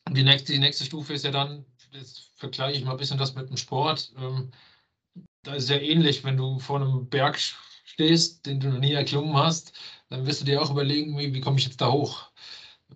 [0.09, 3.35] die, nächste, die nächste Stufe ist ja dann, jetzt vergleiche ich mal ein bisschen das
[3.35, 4.11] mit dem Sport.
[4.17, 4.51] Ähm,
[5.43, 7.39] da ist ja ähnlich, wenn du vor einem Berg
[7.85, 9.73] stehst, den du noch nie erklommen hast,
[10.09, 12.31] dann wirst du dir auch überlegen, wie, wie komme ich jetzt da hoch?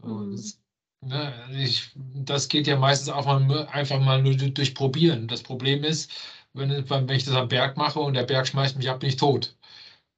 [0.03, 0.31] Mhm.
[0.31, 0.59] Das,
[1.01, 5.27] ne, ich, das geht ja meistens auch mal, einfach mal nur durch Probieren.
[5.27, 6.11] Das Problem ist,
[6.53, 9.17] wenn, wenn ich das am Berg mache und der Berg schmeißt mich ab, bin ich
[9.17, 9.55] tot.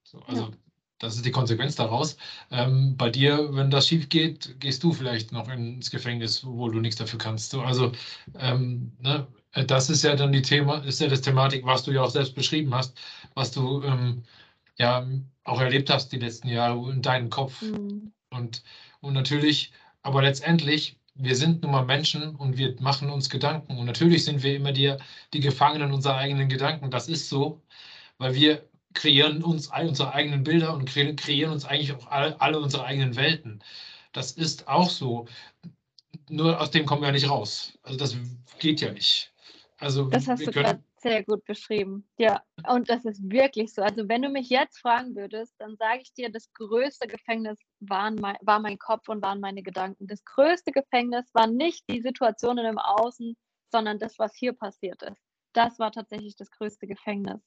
[0.04, 0.52] So, also ja.
[0.99, 2.17] Das ist die Konsequenz daraus.
[2.51, 6.79] Ähm, bei dir, wenn das schief geht, gehst du vielleicht noch ins Gefängnis, wo du
[6.79, 7.53] nichts dafür kannst.
[7.55, 7.91] Also
[8.39, 9.27] ähm, ne,
[9.67, 12.36] das ist ja dann die Thema, ist ja das Thematik, was du ja auch selbst
[12.36, 12.97] beschrieben hast,
[13.34, 14.23] was du ähm,
[14.77, 15.05] ja
[15.43, 17.62] auch erlebt hast die letzten Jahre in deinem Kopf.
[17.62, 18.13] Mhm.
[18.29, 18.63] Und,
[19.01, 23.77] und natürlich, aber letztendlich, wir sind nun mal Menschen und wir machen uns Gedanken.
[23.77, 24.95] Und natürlich sind wir immer die,
[25.34, 26.91] die Gefangenen unserer eigenen Gedanken.
[26.91, 27.62] Das ist so,
[28.17, 32.86] weil wir kreieren uns unsere eigenen Bilder und kreieren uns eigentlich auch alle, alle unsere
[32.86, 33.63] eigenen Welten.
[34.13, 35.27] Das ist auch so.
[36.29, 37.77] Nur aus dem kommen wir ja nicht raus.
[37.84, 38.17] Also das
[38.58, 39.31] geht ja nicht.
[39.77, 42.08] Also das hast du gerade sehr gut beschrieben.
[42.17, 43.81] Ja, und das ist wirklich so.
[43.84, 48.15] Also wenn du mich jetzt fragen würdest, dann sage ich dir, das größte Gefängnis waren
[48.15, 50.08] mein, war mein Kopf und waren meine Gedanken.
[50.08, 53.36] Das größte Gefängnis war nicht die Situationen im Außen,
[53.71, 55.25] sondern das, was hier passiert ist.
[55.56, 57.41] Das war tatsächlich das größte Gefängnis.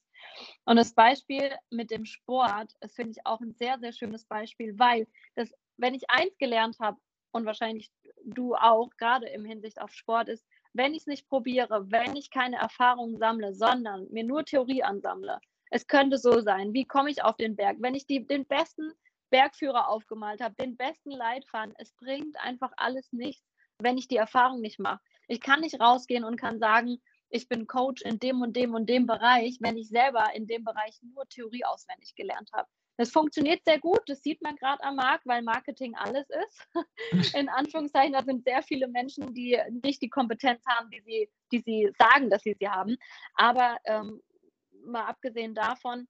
[0.65, 4.77] Und das Beispiel mit dem Sport, das finde ich auch ein sehr, sehr schönes Beispiel,
[4.77, 6.97] weil das, wenn ich eins gelernt habe,
[7.31, 7.91] und wahrscheinlich
[8.25, 12.31] du auch, gerade im Hinsicht auf Sport, ist, wenn ich es nicht probiere, wenn ich
[12.31, 17.23] keine Erfahrungen sammle, sondern mir nur Theorie ansammle, es könnte so sein, wie komme ich
[17.23, 17.77] auf den Berg?
[17.79, 18.91] Wenn ich die, den besten
[19.29, 21.73] Bergführer aufgemalt habe, den besten Leitfaden.
[21.77, 23.45] Es bringt einfach alles nichts,
[23.79, 24.99] wenn ich die Erfahrung nicht mache.
[25.27, 28.89] Ich kann nicht rausgehen und kann sagen, ich bin Coach in dem und dem und
[28.89, 32.67] dem Bereich, wenn ich selber in dem Bereich nur Theorie auswendig gelernt habe.
[32.97, 36.67] Das funktioniert sehr gut, das sieht man gerade am Markt, weil Marketing alles ist.
[37.33, 41.59] In Anführungszeichen, da sind sehr viele Menschen, die nicht die Kompetenz haben, die sie, die
[41.59, 42.97] sie sagen, dass sie sie haben.
[43.35, 44.21] Aber ähm,
[44.83, 46.09] mal abgesehen davon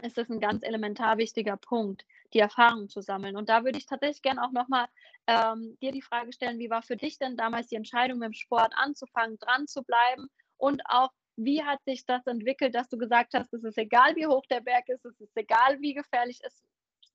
[0.00, 3.36] ist das ein ganz elementar wichtiger Punkt, die Erfahrung zu sammeln.
[3.36, 4.86] Und da würde ich tatsächlich gerne auch nochmal
[5.26, 8.32] ähm, dir die Frage stellen, wie war für dich denn damals die Entscheidung, mit dem
[8.32, 10.30] Sport anzufangen, dran zu bleiben
[10.62, 14.26] und auch wie hat sich das entwickelt, dass du gesagt hast, es ist egal, wie
[14.26, 16.62] hoch der Berg ist, es ist egal, wie gefährlich es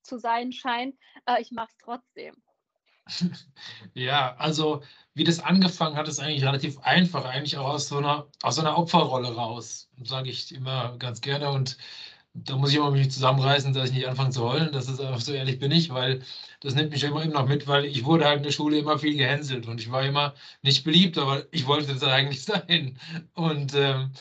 [0.02, 2.36] zu sein scheint, äh, ich mache es trotzdem.
[3.94, 4.84] Ja, also
[5.14, 8.62] wie das angefangen hat, ist eigentlich relativ einfach, eigentlich auch aus so einer, aus so
[8.62, 11.50] einer Opferrolle raus, sage ich immer ganz gerne.
[11.50, 11.78] Und
[12.44, 14.72] da muss ich immer mich zusammenreißen, dass ich nicht anfange zu heulen.
[14.72, 16.24] Das ist einfach so ehrlich bin ich, weil
[16.62, 19.00] das nimmt mich immer, immer noch mit, weil ich wurde halt in der Schule immer
[19.00, 23.00] viel gehänselt und ich war immer nicht beliebt, aber ich wollte es eigentlich sein.
[23.34, 24.12] Und, ähm,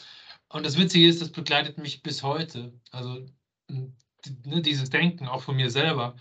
[0.48, 2.72] und das Witzige ist, das begleitet mich bis heute.
[2.90, 3.26] Also
[3.68, 6.16] ne, dieses Denken auch von mir selber,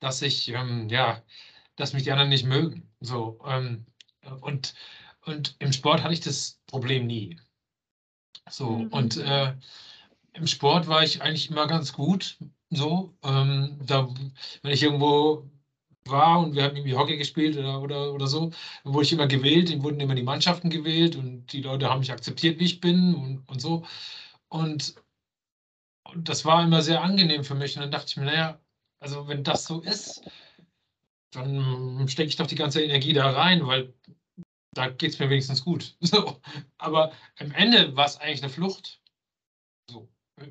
[0.00, 1.22] dass ich, ähm, ja,
[1.76, 2.90] dass mich die anderen nicht mögen.
[3.00, 3.86] So, ähm,
[4.40, 4.74] und,
[5.24, 7.38] und im Sport hatte ich das Problem nie.
[8.50, 8.88] So, mhm.
[8.88, 9.54] und äh,
[10.34, 12.38] im Sport war ich eigentlich immer ganz gut.
[12.70, 14.08] So, ähm, da,
[14.62, 15.50] wenn ich irgendwo
[16.06, 18.50] war und wir haben irgendwie Hockey gespielt oder, oder, oder so,
[18.84, 22.58] wurde ich immer gewählt, wurden immer die Mannschaften gewählt und die Leute haben mich akzeptiert,
[22.58, 23.84] wie ich bin und, und so.
[24.48, 24.94] Und,
[26.04, 27.76] und das war immer sehr angenehm für mich.
[27.76, 28.60] Und dann dachte ich mir, naja,
[29.00, 30.22] also wenn das so ist,
[31.32, 33.94] dann stecke ich doch die ganze Energie da rein, weil
[34.74, 35.96] da geht es mir wenigstens gut.
[36.00, 36.40] So.
[36.78, 39.01] Aber am Ende war es eigentlich eine Flucht.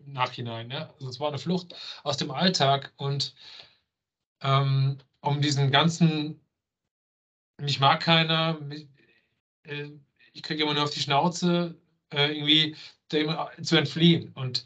[0.06, 0.67] Nachhinein.
[0.67, 0.89] Ne?
[0.95, 3.36] Also es war eine Flucht aus dem Alltag und
[4.41, 6.41] ähm, um diesen ganzen,
[7.58, 8.88] mich mag keiner, mich,
[9.63, 9.89] äh,
[10.34, 11.75] ich kriege immer nur auf die Schnauze,
[12.12, 12.75] äh, irgendwie
[13.12, 14.32] dem, äh, zu entfliehen.
[14.34, 14.65] Und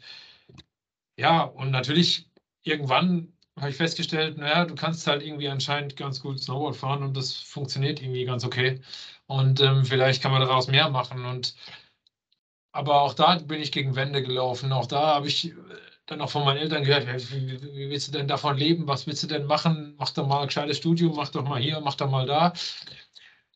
[1.16, 2.28] ja, und natürlich
[2.62, 7.16] irgendwann habe ich festgestellt, naja, du kannst halt irgendwie anscheinend ganz gut Snowboard fahren und
[7.16, 8.80] das funktioniert irgendwie ganz okay.
[9.26, 11.24] Und ähm, vielleicht kann man daraus mehr machen.
[11.24, 11.54] Und
[12.76, 14.72] aber auch da bin ich gegen Wände gelaufen.
[14.72, 15.54] Auch da habe ich äh,
[16.06, 18.86] dann auch von meinen Eltern gehört, wie, wie, willst du denn davon leben?
[18.86, 19.94] Was willst du denn machen?
[19.98, 22.52] Mach doch mal ein gescheites Studium, mach doch mal hier, mach doch mal da.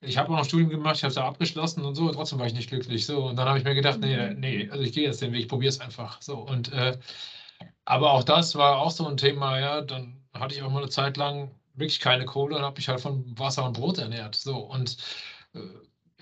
[0.02, 2.46] Ich habe auch ein Studium gemacht, ich habe es da abgeschlossen und so, trotzdem war
[2.46, 3.04] ich nicht glücklich.
[3.04, 5.42] So, und dann habe ich mir gedacht, nee, nee, also ich gehe jetzt den Weg,
[5.42, 6.22] ich probiere es einfach.
[6.22, 6.98] So, und äh,
[7.84, 10.90] aber auch das war auch so ein Thema, ja, dann hatte ich auch mal eine
[10.90, 14.36] Zeit lang wirklich keine Kohle und habe mich halt von Wasser und Brot ernährt.
[14.36, 14.96] So, und
[15.54, 15.60] äh,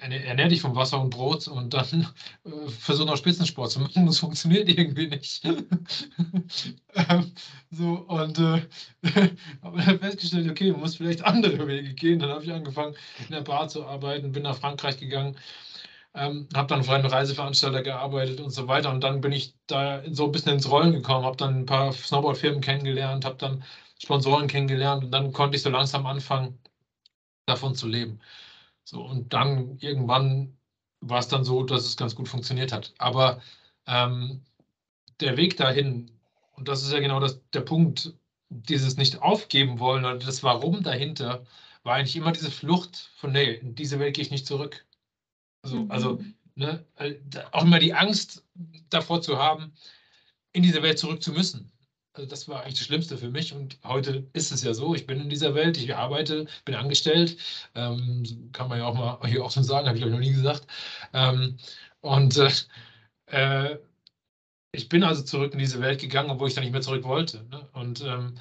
[0.00, 2.06] ernähr dich vom Wasser und Brot und dann
[2.44, 4.06] äh, versuch noch Spitzensport zu machen.
[4.06, 5.44] Das funktioniert irgendwie nicht.
[6.94, 7.32] ähm,
[7.70, 8.62] so, und äh,
[9.62, 12.18] habe dann festgestellt, okay, man muss vielleicht andere Wege gehen.
[12.18, 12.94] Dann habe ich angefangen,
[13.28, 15.37] in der Bar zu arbeiten, bin nach Frankreich gegangen,
[16.14, 18.90] ähm, habe dann für einen Reiseveranstalter gearbeitet und so weiter.
[18.90, 21.92] Und dann bin ich da so ein bisschen ins Rollen gekommen, habe dann ein paar
[21.92, 23.64] Snowboardfirmen kennengelernt, habe dann
[24.00, 26.58] Sponsoren kennengelernt und dann konnte ich so langsam anfangen,
[27.46, 28.20] davon zu leben.
[28.88, 30.57] So, und dann irgendwann
[31.01, 32.94] war es dann so, dass es ganz gut funktioniert hat.
[32.96, 33.42] Aber
[33.87, 34.40] ähm,
[35.20, 36.11] der Weg dahin,
[36.53, 38.14] und das ist ja genau das, der Punkt,
[38.48, 41.44] dieses nicht aufgeben wollen oder das Warum dahinter,
[41.83, 44.87] war eigentlich immer diese Flucht von, nee, in diese Welt gehe ich nicht zurück.
[45.61, 45.90] Also, mhm.
[45.90, 46.24] also
[46.55, 47.16] ne, äh,
[47.53, 48.42] auch immer die Angst
[48.88, 49.74] davor zu haben,
[50.53, 51.70] in diese Welt zurück zu müssen.
[52.18, 55.07] Also das war eigentlich das Schlimmste für mich und heute ist es ja so, ich
[55.07, 57.37] bin in dieser Welt, ich arbeite, bin angestellt,
[57.76, 60.33] ähm, kann man ja auch mal hier auch so sagen, habe ich ich noch nie
[60.33, 60.66] gesagt.
[61.12, 61.59] Ähm,
[62.00, 62.50] und äh,
[63.26, 63.78] äh,
[64.72, 67.44] ich bin also zurück in diese Welt gegangen, obwohl ich da nicht mehr zurück wollte.
[67.50, 67.68] Ne?
[67.72, 68.38] Und ähm,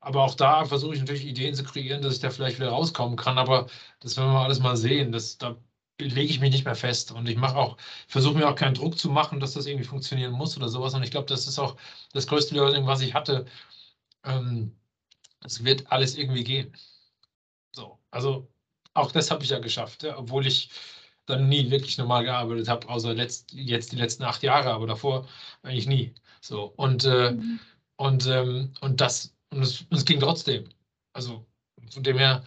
[0.00, 3.16] aber auch da versuche ich natürlich Ideen zu kreieren, dass ich da vielleicht wieder rauskommen
[3.16, 3.38] kann.
[3.38, 3.68] Aber
[4.00, 5.12] das werden wir alles mal sehen.
[5.12, 5.56] Das, da
[6.00, 7.12] lege ich mich nicht mehr fest.
[7.12, 7.76] Und ich mache auch,
[8.08, 10.94] versuche mir auch keinen Druck zu machen, dass das irgendwie funktionieren muss oder sowas.
[10.94, 11.76] Und ich glaube, das ist auch
[12.12, 13.46] das größte Learning, was ich hatte.
[14.24, 14.76] Ähm,
[15.44, 16.74] es wird alles irgendwie gehen.
[17.72, 18.48] So, also
[18.94, 20.70] auch das habe ich ja geschafft, ja, obwohl ich
[21.26, 25.28] dann nie wirklich normal gearbeitet habe, außer letzt, jetzt die letzten acht Jahre, aber davor
[25.62, 26.14] eigentlich nie.
[26.40, 27.60] So, und, äh, mhm.
[27.96, 30.68] und, ähm, und das, und es, und es ging trotzdem.
[31.12, 31.46] Also
[31.90, 32.44] von dem her,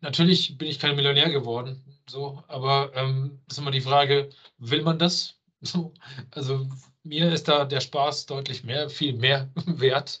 [0.00, 4.98] natürlich bin ich kein Millionär geworden, so, aber ähm, ist immer die Frage, will man
[4.98, 5.38] das?
[5.64, 5.94] So,
[6.32, 6.66] also
[7.04, 10.20] mir ist da der Spaß deutlich mehr, viel mehr wert,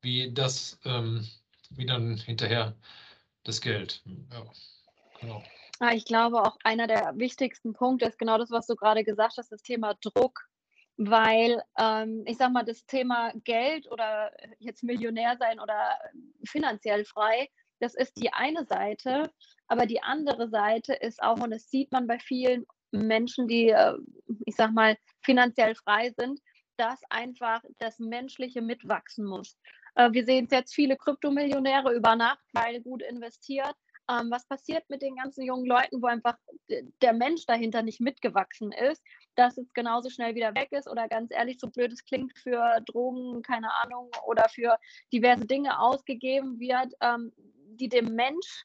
[0.00, 1.28] wie das, ähm,
[1.70, 2.74] wie dann hinterher
[3.44, 4.02] das Geld.
[4.32, 4.44] Ja,
[5.20, 5.42] genau.
[5.78, 9.34] Ah, ich glaube, auch einer der wichtigsten Punkte ist genau das, was du gerade gesagt
[9.36, 10.40] hast, das Thema Druck
[10.96, 15.98] weil ähm, ich sage mal, das Thema Geld oder jetzt Millionär sein oder
[16.44, 17.48] finanziell frei,
[17.82, 19.30] das ist die eine Seite,
[19.66, 23.96] aber die andere Seite ist auch, und das sieht man bei vielen Menschen, die, äh,
[24.46, 26.40] ich sage mal, finanziell frei sind,
[26.76, 29.58] dass einfach das Menschliche mitwachsen muss.
[29.96, 33.74] Äh, wir sehen jetzt viele Kryptomillionäre über Nacht, weil gut investiert.
[34.10, 36.36] Ähm, was passiert mit den ganzen jungen Leuten, wo einfach
[37.00, 39.02] der Mensch dahinter nicht mitgewachsen ist,
[39.36, 42.80] dass es genauso schnell wieder weg ist oder ganz ehrlich, so blöd es klingt, für
[42.86, 44.76] Drogen, keine Ahnung, oder für
[45.12, 47.32] diverse Dinge ausgegeben wird, ähm,
[47.76, 48.64] die dem Mensch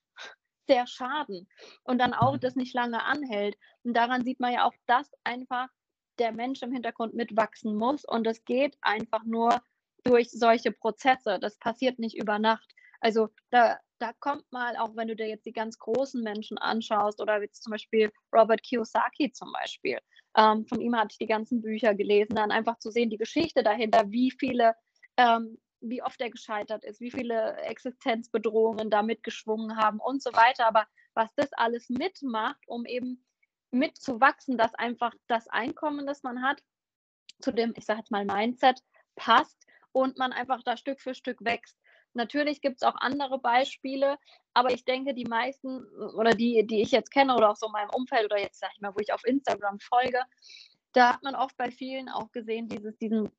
[0.67, 1.48] sehr schaden
[1.84, 2.39] und dann auch mhm.
[2.41, 3.56] das nicht lange anhält.
[3.84, 5.70] Und daran sieht man ja auch, dass einfach
[6.20, 9.62] der Mensch im Hintergrund mitwachsen muss und es geht einfach nur
[10.04, 11.39] durch solche Prozesse.
[11.39, 12.74] Das passiert nicht über Nacht.
[13.00, 17.22] Also da, da kommt mal, auch wenn du dir jetzt die ganz großen Menschen anschaust,
[17.22, 20.00] oder jetzt zum Beispiel Robert Kiyosaki zum Beispiel,
[20.36, 23.63] ähm, von ihm hatte ich die ganzen Bücher gelesen, dann einfach zu sehen, die Geschichte
[23.63, 24.74] dahinter, wie viele,
[25.17, 30.68] ähm, wie oft er gescheitert ist, wie viele Existenzbedrohungen da mitgeschwungen haben und so weiter.
[30.68, 33.24] Aber was das alles mitmacht, um eben
[33.72, 36.62] mitzuwachsen, dass einfach das Einkommen, das man hat,
[37.42, 38.82] zu dem, ich sage jetzt mal, Mindset
[39.16, 41.78] passt und man einfach da Stück für Stück wächst.
[42.13, 44.18] Natürlich gibt es auch andere Beispiele,
[44.54, 45.86] aber ich denke, die meisten
[46.16, 48.72] oder die, die ich jetzt kenne oder auch so in meinem Umfeld oder jetzt sag
[48.74, 50.22] ich mal, wo ich auf Instagram folge,
[50.94, 53.30] da hat man oft bei vielen auch gesehen, dieses, diesen,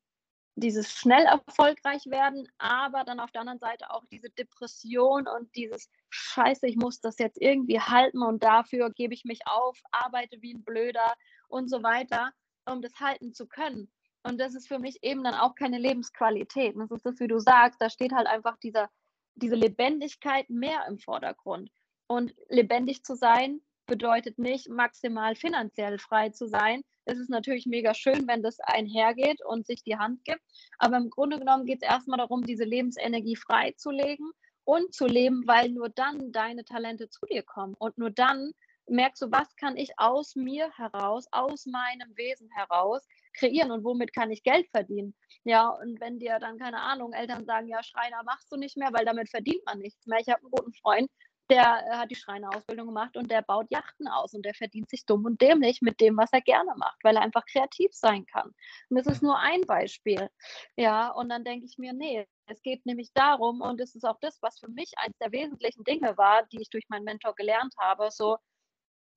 [0.60, 5.90] dieses schnell erfolgreich werden, aber dann auf der anderen Seite auch diese Depression und dieses
[6.10, 10.54] Scheiße, ich muss das jetzt irgendwie halten und dafür gebe ich mich auf, arbeite wie
[10.54, 11.14] ein Blöder
[11.48, 12.32] und so weiter,
[12.66, 13.90] um das halten zu können.
[14.22, 16.76] Und das ist für mich eben dann auch keine Lebensqualität.
[16.76, 18.90] Das ist das, wie du sagst, da steht halt einfach dieser,
[19.36, 21.70] diese Lebendigkeit mehr im Vordergrund.
[22.08, 26.82] Und lebendig zu sein bedeutet nicht maximal finanziell frei zu sein.
[27.04, 30.42] Es ist natürlich mega schön, wenn das einhergeht und sich die Hand gibt.
[30.78, 34.30] Aber im Grunde genommen geht es erstmal darum, diese Lebensenergie freizulegen
[34.64, 37.74] und zu leben, weil nur dann deine Talente zu dir kommen.
[37.78, 38.52] Und nur dann
[38.90, 44.14] merkst du, was kann ich aus mir heraus, aus meinem Wesen heraus kreieren und womit
[44.14, 45.14] kann ich Geld verdienen.
[45.44, 48.92] Ja, und wenn dir dann, keine Ahnung, Eltern sagen, ja, Schreiner machst du nicht mehr,
[48.92, 50.18] weil damit verdient man nichts mehr.
[50.20, 51.10] Ich habe einen guten Freund,
[51.50, 55.06] der äh, hat die Schreinerausbildung gemacht und der baut Yachten aus und der verdient sich
[55.06, 58.54] dumm und dämlich mit dem, was er gerne macht, weil er einfach kreativ sein kann.
[58.88, 60.28] Und das ist nur ein Beispiel.
[60.76, 64.18] Ja, und dann denke ich mir, nee, es geht nämlich darum, und es ist auch
[64.20, 67.74] das, was für mich eines der wesentlichen Dinge war, die ich durch meinen Mentor gelernt
[67.78, 68.38] habe, so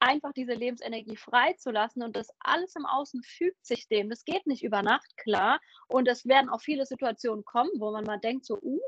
[0.01, 4.09] einfach diese Lebensenergie freizulassen und das alles im Außen fügt sich dem.
[4.09, 5.59] Das geht nicht über Nacht, klar.
[5.87, 8.79] Und es werden auch viele Situationen kommen, wo man mal denkt, so, uh,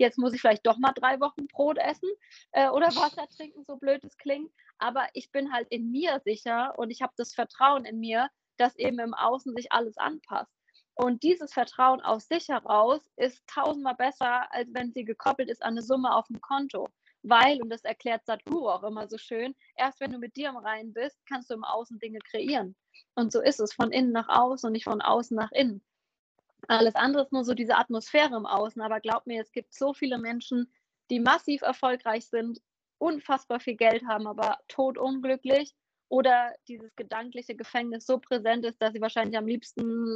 [0.00, 2.08] jetzt muss ich vielleicht doch mal drei Wochen Brot essen
[2.52, 4.50] äh, oder Wasser trinken, so blöd es klingt.
[4.78, 8.76] Aber ich bin halt in mir sicher und ich habe das Vertrauen in mir, dass
[8.76, 10.52] eben im Außen sich alles anpasst.
[10.94, 15.74] Und dieses Vertrauen aus sich heraus ist tausendmal besser, als wenn sie gekoppelt ist an
[15.74, 16.88] eine Summe auf dem Konto
[17.22, 20.56] weil, und das erklärt Sadhguru auch immer so schön, erst wenn du mit dir im
[20.56, 22.76] Reinen bist, kannst du im Außen Dinge kreieren.
[23.14, 25.82] Und so ist es, von innen nach außen und nicht von außen nach innen.
[26.68, 29.92] Alles andere ist nur so diese Atmosphäre im Außen, aber glaub mir, es gibt so
[29.92, 30.72] viele Menschen,
[31.10, 32.60] die massiv erfolgreich sind,
[32.98, 35.74] unfassbar viel Geld haben, aber totunglücklich
[36.08, 40.14] oder dieses gedankliche Gefängnis so präsent ist, dass sie wahrscheinlich am liebsten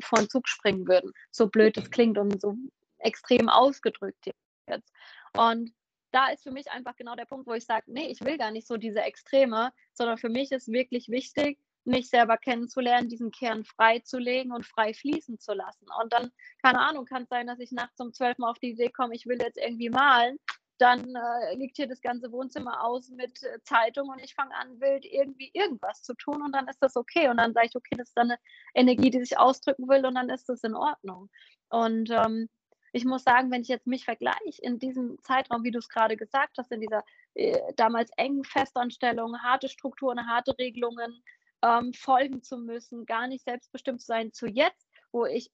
[0.00, 1.12] vor den Zug springen würden.
[1.30, 2.56] So blöd es klingt und so
[2.98, 4.30] extrem ausgedrückt
[4.68, 4.92] jetzt.
[5.36, 5.72] Und
[6.12, 8.50] da ist für mich einfach genau der Punkt, wo ich sage, nee, ich will gar
[8.50, 13.64] nicht so diese Extreme, sondern für mich ist wirklich wichtig, mich selber kennenzulernen, diesen Kern
[13.64, 15.86] freizulegen und frei fließen zu lassen.
[16.00, 16.30] Und dann,
[16.62, 19.14] keine Ahnung, kann es sein, dass ich nachts um zwölf Mal auf die Idee komme,
[19.14, 20.38] ich will jetzt irgendwie malen.
[20.78, 24.80] Dann äh, liegt hier das ganze Wohnzimmer aus mit äh, Zeitung und ich fange an,
[24.80, 27.28] wild irgendwie irgendwas zu tun und dann ist das okay.
[27.28, 28.38] Und dann sage ich, okay, das ist dann eine
[28.74, 31.30] Energie, die sich ausdrücken will und dann ist das in Ordnung.
[31.68, 32.48] Und ähm,
[32.92, 36.16] ich muss sagen, wenn ich jetzt mich vergleiche in diesem Zeitraum, wie du es gerade
[36.16, 41.22] gesagt hast, in dieser äh, damals engen Festanstellung, harte Strukturen, harte Regelungen,
[41.62, 45.50] ähm, folgen zu müssen, gar nicht selbstbestimmt zu sein, zu jetzt, wo ich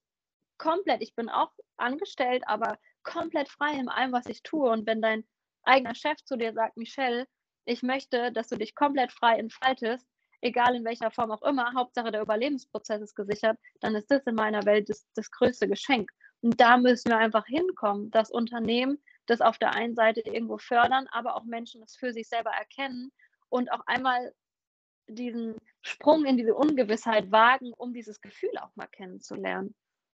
[0.57, 4.69] komplett, ich bin auch angestellt, aber komplett frei in allem, was ich tue.
[4.69, 5.23] Und wenn dein
[5.63, 7.27] eigener Chef zu dir sagt, Michelle,
[7.65, 10.07] ich möchte, dass du dich komplett frei entfaltest,
[10.41, 14.35] egal in welcher Form auch immer, Hauptsache der Überlebensprozess ist gesichert, dann ist das in
[14.35, 16.11] meiner Welt das, das größte Geschenk.
[16.41, 21.07] Und da müssen wir einfach hinkommen, dass Unternehmen das auf der einen Seite irgendwo fördern,
[21.11, 23.11] aber auch Menschen das für sich selber erkennen
[23.49, 24.33] und auch einmal
[25.07, 29.73] diesen Sprung in diese Ungewissheit wagen, um dieses Gefühl auch mal kennenzulernen.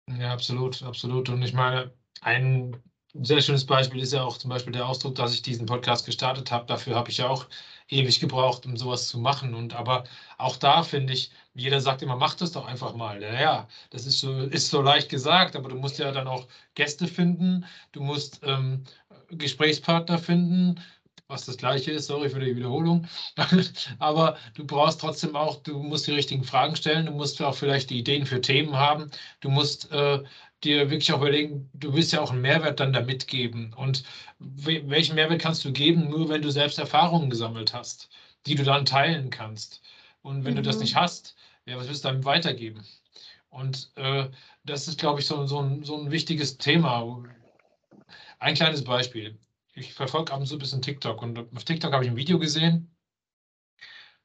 [0.08, 1.30] Ja, absolut, absolut.
[1.30, 2.82] Und ich meine, ein
[3.14, 6.52] sehr schönes Beispiel ist ja auch zum Beispiel der Ausdruck, dass ich diesen Podcast gestartet
[6.52, 6.66] habe.
[6.66, 7.48] Dafür habe ich ja auch
[7.90, 9.54] ewig gebraucht, um sowas zu machen.
[9.54, 10.06] Und aber
[10.38, 13.22] auch da finde ich, jeder sagt immer, mach das doch einfach mal.
[13.22, 17.08] Ja, das ist so, ist so leicht gesagt, aber du musst ja dann auch Gäste
[17.08, 18.86] finden, du musst ähm,
[19.30, 20.80] Gesprächspartner finden,
[21.32, 23.08] was das gleiche ist, sorry für die Wiederholung.
[24.00, 27.90] Aber du brauchst trotzdem auch, du musst die richtigen Fragen stellen, du musst auch vielleicht
[27.90, 29.10] die Ideen für Themen haben,
[29.40, 30.22] du musst äh,
[30.64, 33.74] dir wirklich auch überlegen, du willst ja auch einen Mehrwert dann da mitgeben.
[33.74, 34.04] Und
[34.40, 38.10] welchen Mehrwert kannst du geben, nur wenn du selbst Erfahrungen gesammelt hast,
[38.46, 39.82] die du dann teilen kannst.
[40.22, 40.58] Und wenn mhm.
[40.58, 40.82] du das mhm.
[40.84, 42.86] nicht hast, ja, was willst du dann weitergeben?
[43.50, 44.28] Und äh,
[44.64, 47.24] das ist, glaube ich, so, so, ein, so ein wichtiges Thema.
[48.40, 49.38] Ein kleines Beispiel
[49.74, 52.40] ich verfolge ab und zu ein bisschen TikTok und auf TikTok habe ich ein Video
[52.40, 52.96] gesehen.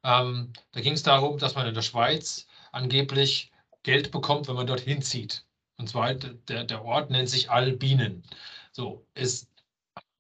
[0.02, 4.66] Ähm, da ging es darum, dass man in der Schweiz angeblich Geld bekommt, wenn man
[4.66, 5.44] dorthin zieht.
[5.78, 8.22] Und zwar der, der Ort nennt sich Albinen.
[8.72, 9.48] So ist,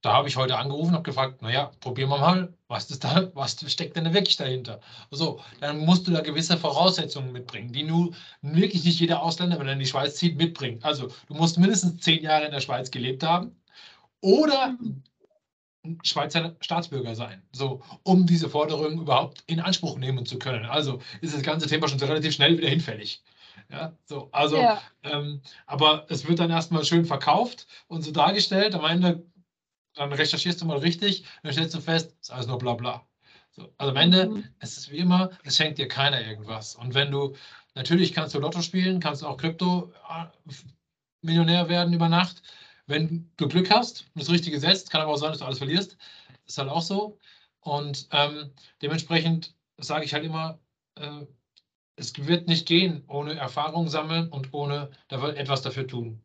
[0.02, 3.58] da habe ich heute angerufen und gefragt, naja, probieren wir mal, was ist da, was
[3.70, 4.80] steckt denn wirklich dahinter?
[5.10, 9.66] So, dann musst du da gewisse Voraussetzungen mitbringen, die nur wirklich nicht jeder Ausländer, wenn
[9.66, 10.84] er in die Schweiz zieht, mitbringt.
[10.84, 13.56] Also du musst mindestens zehn Jahre in der Schweiz gelebt haben
[14.20, 15.02] oder mhm.
[16.02, 20.66] Schweizer Staatsbürger sein, so um diese Forderung überhaupt in Anspruch nehmen zu können.
[20.66, 23.22] Also ist das ganze Thema schon relativ schnell wieder hinfällig.
[23.70, 24.80] Ja, so, also, ja.
[25.02, 28.74] Ähm, aber es wird dann erstmal schön verkauft und so dargestellt.
[28.74, 29.26] Am Ende,
[29.94, 33.06] dann recherchierst du mal richtig, dann stellst du fest, es ist alles nur bla bla.
[33.50, 34.44] So, also am Ende, mhm.
[34.58, 36.76] es ist wie immer, es schenkt dir keiner irgendwas.
[36.76, 37.34] Und wenn du,
[37.74, 42.42] natürlich kannst du Lotto spielen, kannst du auch Krypto-Millionär äh, werden über Nacht.
[42.86, 45.58] Wenn du Glück hast und das Richtige setzt, kann aber auch sein, dass du alles
[45.58, 45.96] verlierst.
[46.44, 47.18] Das ist halt auch so.
[47.60, 50.60] Und ähm, dementsprechend sage ich halt immer,
[50.94, 51.26] äh,
[51.96, 56.22] es wird nicht gehen ohne Erfahrung sammeln und ohne etwas dafür tun.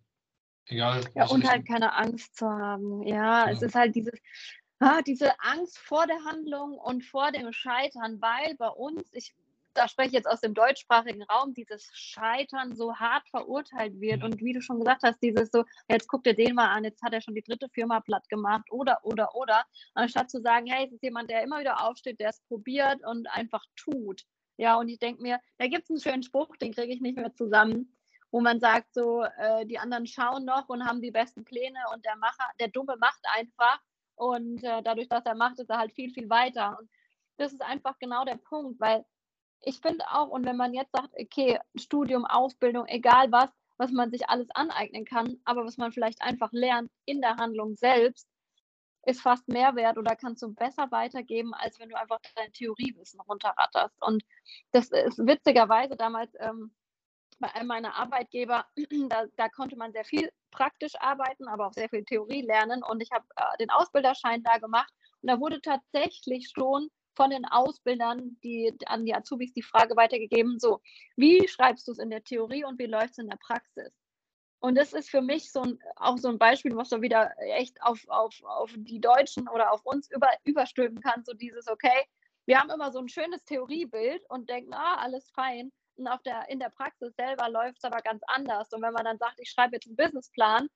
[0.66, 1.04] Egal.
[1.16, 3.02] Ja, und halt keine Angst zu haben.
[3.04, 3.58] Ja, genau.
[3.58, 4.20] es ist halt dieses,
[4.80, 9.34] ah, diese Angst vor der Handlung und vor dem Scheitern, weil bei uns, ich
[9.74, 14.24] da spreche ich jetzt aus dem deutschsprachigen Raum, dieses Scheitern so hart verurteilt wird.
[14.24, 17.02] Und wie du schon gesagt hast, dieses so, jetzt guck dir den mal an, jetzt
[17.02, 19.64] hat er schon die dritte Firma platt gemacht oder, oder, oder.
[19.94, 23.28] Anstatt zu sagen, hey, es ist jemand, der immer wieder aufsteht, der es probiert und
[23.30, 24.24] einfach tut.
[24.58, 27.18] Ja, und ich denke mir, da gibt es einen schönen Spruch, den kriege ich nicht
[27.18, 27.98] mehr zusammen,
[28.30, 32.06] wo man sagt, so, äh, die anderen schauen noch und haben die besten Pläne und
[32.06, 33.80] der Macher, der Dumme macht einfach.
[34.16, 36.78] Und äh, dadurch, dass er macht, ist er halt viel, viel weiter.
[36.80, 36.90] Und
[37.38, 39.04] das ist einfach genau der Punkt, weil
[39.62, 44.12] ich finde auch, und wenn man jetzt sagt, okay, Studium, Ausbildung, egal was, was man
[44.12, 48.28] sich alles aneignen kann, aber was man vielleicht einfach lernt in der Handlung selbst,
[49.06, 53.20] ist fast mehr wert oder kannst du besser weitergeben, als wenn du einfach dein Theoriewissen
[53.22, 53.96] runterratterst.
[54.02, 54.24] Und
[54.72, 56.72] das ist witzigerweise damals ähm,
[57.40, 58.66] bei einem meiner Arbeitgeber,
[59.10, 62.84] da, da, konnte man sehr viel praktisch arbeiten, aber auch sehr viel Theorie lernen.
[62.84, 66.90] Und ich habe äh, den Ausbilderschein da gemacht und da wurde tatsächlich schon
[67.22, 70.82] von den Ausbildern die, an die Azubis die Frage weitergegeben, so,
[71.16, 73.94] wie schreibst du es in der Theorie und wie läuft es in der Praxis?
[74.60, 77.80] Und das ist für mich so ein, auch so ein Beispiel, was du wieder echt
[77.84, 82.08] auf, auf, auf die Deutschen oder auf uns über, überstülpen kannst, so dieses, okay,
[82.48, 85.72] wir haben immer so ein schönes Theoriebild und denken, ah, alles fein.
[85.98, 88.74] Und auf der, in der Praxis selber läuft es aber ganz anders.
[88.74, 90.70] Und wenn man dann sagt, ich schreibe jetzt einen Businessplan,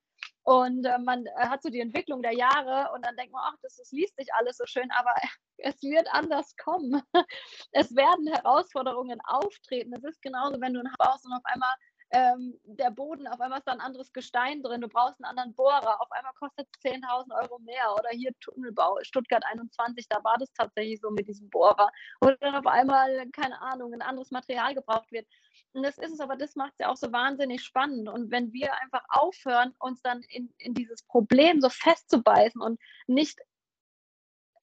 [0.46, 3.56] und äh, man äh, hat so die Entwicklung der Jahre und dann denkt man, ach,
[3.62, 5.12] das, das liest sich alles so schön, aber
[5.58, 7.02] es wird anders kommen.
[7.72, 9.92] Es werden Herausforderungen auftreten.
[9.92, 11.74] Es ist genauso, wenn du ein Haus und auf einmal
[12.10, 15.54] ähm, der Boden, auf einmal ist da ein anderes Gestein drin, du brauchst einen anderen
[15.54, 20.36] Bohrer, auf einmal kostet es 10.000 Euro mehr oder hier Tunnelbau, Stuttgart 21, da war
[20.38, 21.90] das tatsächlich so mit diesem Bohrer
[22.20, 25.26] oder dann auf einmal, keine Ahnung, ein anderes Material gebraucht wird.
[25.72, 28.08] Und das ist es, aber das macht es ja auch so wahnsinnig spannend.
[28.08, 33.40] Und wenn wir einfach aufhören, uns dann in, in dieses Problem so festzubeißen und nicht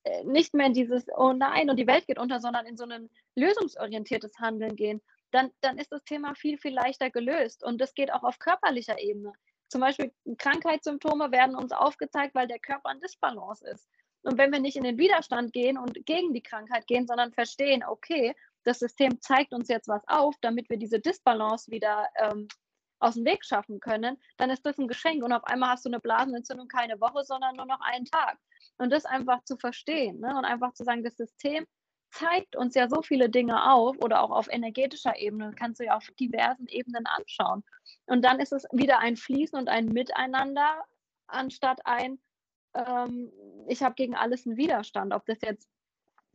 [0.06, 2.86] äh, nicht mehr in dieses, oh nein, und die Welt geht unter, sondern in so
[2.86, 5.02] ein lösungsorientiertes Handeln gehen
[5.34, 7.64] dann, dann ist das Thema viel, viel leichter gelöst.
[7.64, 9.34] Und das geht auch auf körperlicher Ebene.
[9.68, 13.90] Zum Beispiel Krankheitssymptome werden uns aufgezeigt, weil der Körper in Disbalance ist.
[14.22, 17.84] Und wenn wir nicht in den Widerstand gehen und gegen die Krankheit gehen, sondern verstehen,
[17.84, 22.48] okay, das System zeigt uns jetzt was auf, damit wir diese Disbalance wieder ähm,
[23.00, 25.24] aus dem Weg schaffen können, dann ist das ein Geschenk.
[25.24, 28.38] Und auf einmal hast du eine Blasenentzündung keine Woche, sondern nur noch einen Tag.
[28.78, 30.38] Und das einfach zu verstehen ne?
[30.38, 31.66] und einfach zu sagen, das System
[32.14, 35.98] zeigt uns ja so viele Dinge auf oder auch auf energetischer Ebene, kannst du ja
[35.98, 37.64] auf diversen Ebenen anschauen.
[38.06, 40.84] Und dann ist es wieder ein Fließen und ein Miteinander,
[41.28, 42.20] anstatt ein,
[42.76, 43.32] ähm,
[43.68, 45.12] ich habe gegen alles einen Widerstand.
[45.12, 45.68] Ob das jetzt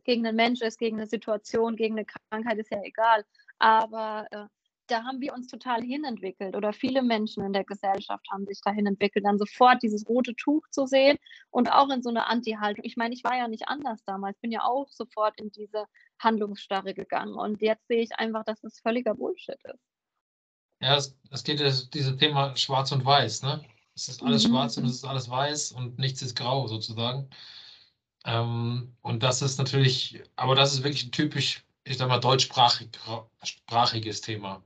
[0.02, 3.24] gegen einen Mensch ist, gegen eine Situation, gegen eine Krankheit, ist ja egal.
[3.58, 4.46] Aber äh,
[4.90, 8.86] da haben wir uns total hinentwickelt oder viele Menschen in der Gesellschaft haben sich dahin
[8.86, 11.18] entwickelt, dann sofort dieses rote Tuch zu sehen
[11.50, 12.84] und auch in so eine Anti-Haltung.
[12.84, 15.84] Ich meine, ich war ja nicht anders damals, bin ja auch sofort in diese
[16.18, 19.84] Handlungsstarre gegangen und jetzt sehe ich einfach, dass das völliger Bullshit ist.
[20.80, 23.64] Ja, es, es geht ja dieses Thema Schwarz und Weiß, ne?
[23.94, 24.50] Es ist alles mhm.
[24.50, 27.28] schwarz und es ist alles weiß und nichts ist grau sozusagen.
[28.24, 34.62] Ähm, und das ist natürlich, aber das ist wirklich typisch ich sag mal, deutschsprachiges Thema.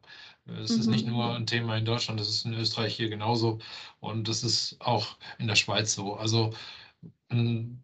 [0.46, 0.80] Es mhm.
[0.80, 3.60] ist nicht nur ein Thema in Deutschland, das ist in Österreich hier genauso
[4.00, 5.06] und das ist auch
[5.38, 6.14] in der Schweiz so.
[6.14, 6.52] Also
[7.28, 7.80] hm,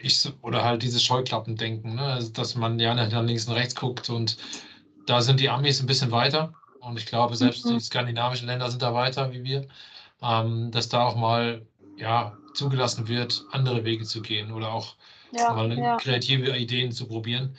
[0.00, 2.02] ich, oder halt dieses Scheuklappendenken, ne?
[2.02, 4.36] Also, dass man ja nach links und rechts guckt und
[5.06, 7.74] da sind die Amis ein bisschen weiter und ich glaube, selbst mhm.
[7.74, 9.68] die skandinavischen Länder sind da weiter wie wir,
[10.22, 11.64] ähm, dass da auch mal
[11.96, 14.96] ja, zugelassen wird, andere Wege zu gehen oder auch
[15.30, 15.96] ja, mal ja.
[15.98, 17.56] kreative Ideen zu probieren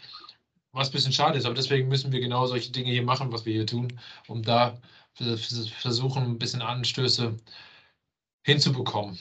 [0.73, 3.45] was ein bisschen schade ist, aber deswegen müssen wir genau solche Dinge hier machen, was
[3.45, 4.77] wir hier tun, um da
[5.13, 7.37] versuchen, ein bisschen Anstöße
[8.43, 9.17] hinzubekommen.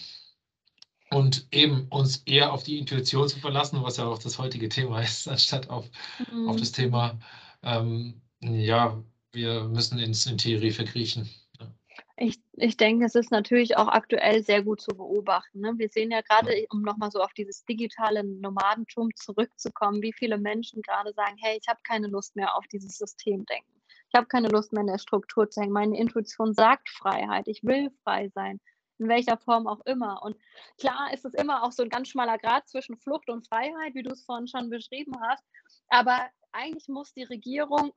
[1.10, 5.00] Und eben uns eher auf die Intuition zu verlassen, was ja auch das heutige Thema
[5.02, 5.88] ist, anstatt auf,
[6.32, 6.48] mhm.
[6.48, 7.18] auf das Thema,
[7.62, 11.28] ähm, ja, wir müssen ins in Theorie verkriechen.
[12.16, 15.60] Ich, ich denke, es ist natürlich auch aktuell sehr gut zu beobachten.
[15.60, 15.74] Ne?
[15.78, 20.80] Wir sehen ja gerade, um nochmal so auf dieses digitale Nomadentum zurückzukommen, wie viele Menschen
[20.82, 23.82] gerade sagen, hey, ich habe keine Lust mehr auf dieses Systemdenken.
[24.08, 25.72] Ich habe keine Lust mehr in der Struktur zu hängen.
[25.72, 27.48] Meine Intuition sagt Freiheit.
[27.48, 28.60] Ich will frei sein,
[28.98, 30.22] in welcher Form auch immer.
[30.22, 30.36] Und
[30.78, 34.04] klar ist es immer auch so ein ganz schmaler Grad zwischen Flucht und Freiheit, wie
[34.04, 35.42] du es vorhin schon beschrieben hast.
[35.88, 37.92] Aber eigentlich muss die Regierung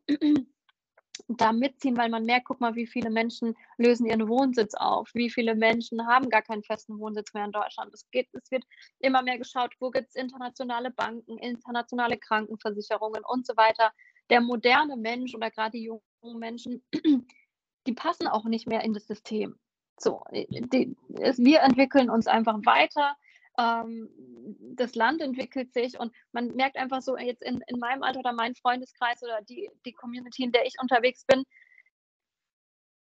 [1.28, 5.30] da mitziehen, weil man merkt, guck mal, wie viele Menschen lösen ihren Wohnsitz auf, wie
[5.30, 7.94] viele Menschen haben gar keinen festen Wohnsitz mehr in Deutschland.
[7.94, 8.64] Es, geht, es wird
[9.00, 13.92] immer mehr geschaut, wo gibt es internationale Banken, internationale Krankenversicherungen und so weiter.
[14.30, 16.84] Der moderne Mensch oder gerade die jungen Menschen,
[17.88, 19.58] die passen auch nicht mehr in das System.
[19.98, 23.16] So, die, wir entwickeln uns einfach weiter
[23.58, 28.34] das Land entwickelt sich und man merkt einfach so jetzt in, in meinem Alter oder
[28.34, 31.44] meinem Freundeskreis oder die, die Community, in der ich unterwegs bin,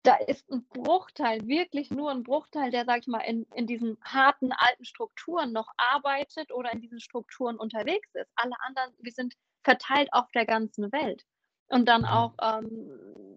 [0.07, 3.97] da ist ein Bruchteil, wirklich nur ein Bruchteil, der, sag ich mal, in, in diesen
[4.01, 8.31] harten alten Strukturen noch arbeitet oder in diesen Strukturen unterwegs ist.
[8.35, 9.33] Alle anderen, wir sind
[9.65, 11.25] verteilt auf der ganzen Welt
[11.67, 12.89] und dann auch ähm,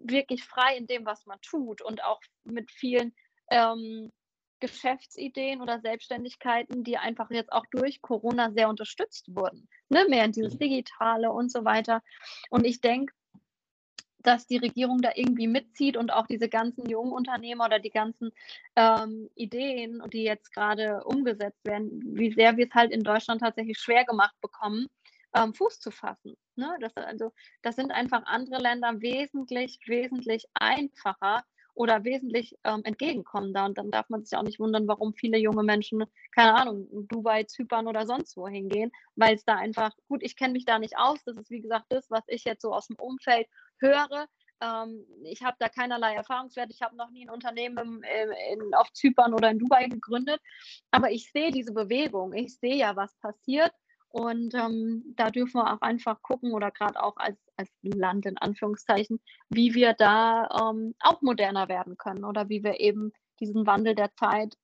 [0.05, 3.13] wirklich frei in dem, was man tut und auch mit vielen
[3.49, 4.13] ähm,
[4.61, 9.67] Geschäftsideen oder Selbstständigkeiten, die einfach jetzt auch durch Corona sehr unterstützt wurden.
[9.89, 10.05] Ne?
[10.07, 10.59] Mehr in dieses mhm.
[10.59, 12.01] Digitale und so weiter.
[12.49, 13.13] Und ich denke,
[14.19, 18.31] dass die Regierung da irgendwie mitzieht und auch diese ganzen jungen Unternehmer oder die ganzen
[18.75, 23.79] ähm, Ideen, die jetzt gerade umgesetzt werden, wie sehr wir es halt in Deutschland tatsächlich
[23.79, 24.87] schwer gemacht bekommen,
[25.35, 26.35] ähm, Fuß zu fassen.
[26.55, 26.75] Ne?
[26.81, 27.31] Das, also,
[27.61, 31.43] das sind einfach andere Länder wesentlich, wesentlich einfacher
[31.73, 33.65] oder wesentlich ähm, entgegenkommender.
[33.65, 36.03] Und dann darf man sich auch nicht wundern, warum viele junge Menschen,
[36.35, 40.53] keine Ahnung, Dubai, Zypern oder sonst wo hingehen, weil es da einfach, gut, ich kenne
[40.53, 41.23] mich da nicht aus.
[41.25, 43.47] Das ist, wie gesagt, das, was ich jetzt so aus dem Umfeld
[43.79, 44.27] höre.
[44.61, 46.71] Ähm, ich habe da keinerlei Erfahrungswert.
[46.71, 50.39] Ich habe noch nie ein Unternehmen im, in, auf Zypern oder in Dubai gegründet.
[50.91, 52.33] Aber ich sehe diese Bewegung.
[52.33, 53.71] Ich sehe ja, was passiert.
[54.11, 58.37] Und ähm, da dürfen wir auch einfach gucken oder gerade auch als, als Land in
[58.37, 63.95] Anführungszeichen, wie wir da ähm, auch moderner werden können oder wie wir eben diesen Wandel
[63.95, 64.57] der Zeit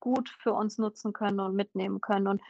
[0.00, 2.26] gut für uns nutzen können und mitnehmen können.
[2.26, 2.42] Und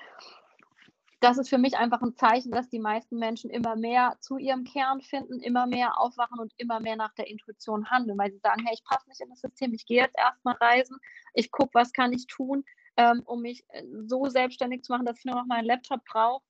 [1.21, 4.65] das ist für mich einfach ein Zeichen, dass die meisten Menschen immer mehr zu ihrem
[4.65, 8.63] Kern finden, immer mehr aufwachen und immer mehr nach der Intuition handeln, weil sie sagen,
[8.65, 10.99] hey, ich passe nicht in das System, ich gehe jetzt erstmal reisen,
[11.35, 12.65] ich gucke, was kann ich tun,
[12.97, 16.43] ähm, um mich äh, so selbstständig zu machen, dass ich nur noch meinen Laptop brauche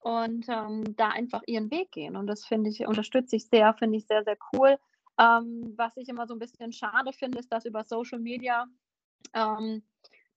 [0.00, 2.16] und ähm, da einfach ihren Weg gehen.
[2.16, 4.78] Und das finde ich, unterstütze ich sehr, finde ich sehr, sehr cool.
[5.18, 8.66] Ähm, was ich immer so ein bisschen schade finde, ist, dass über Social Media
[9.34, 9.82] ähm,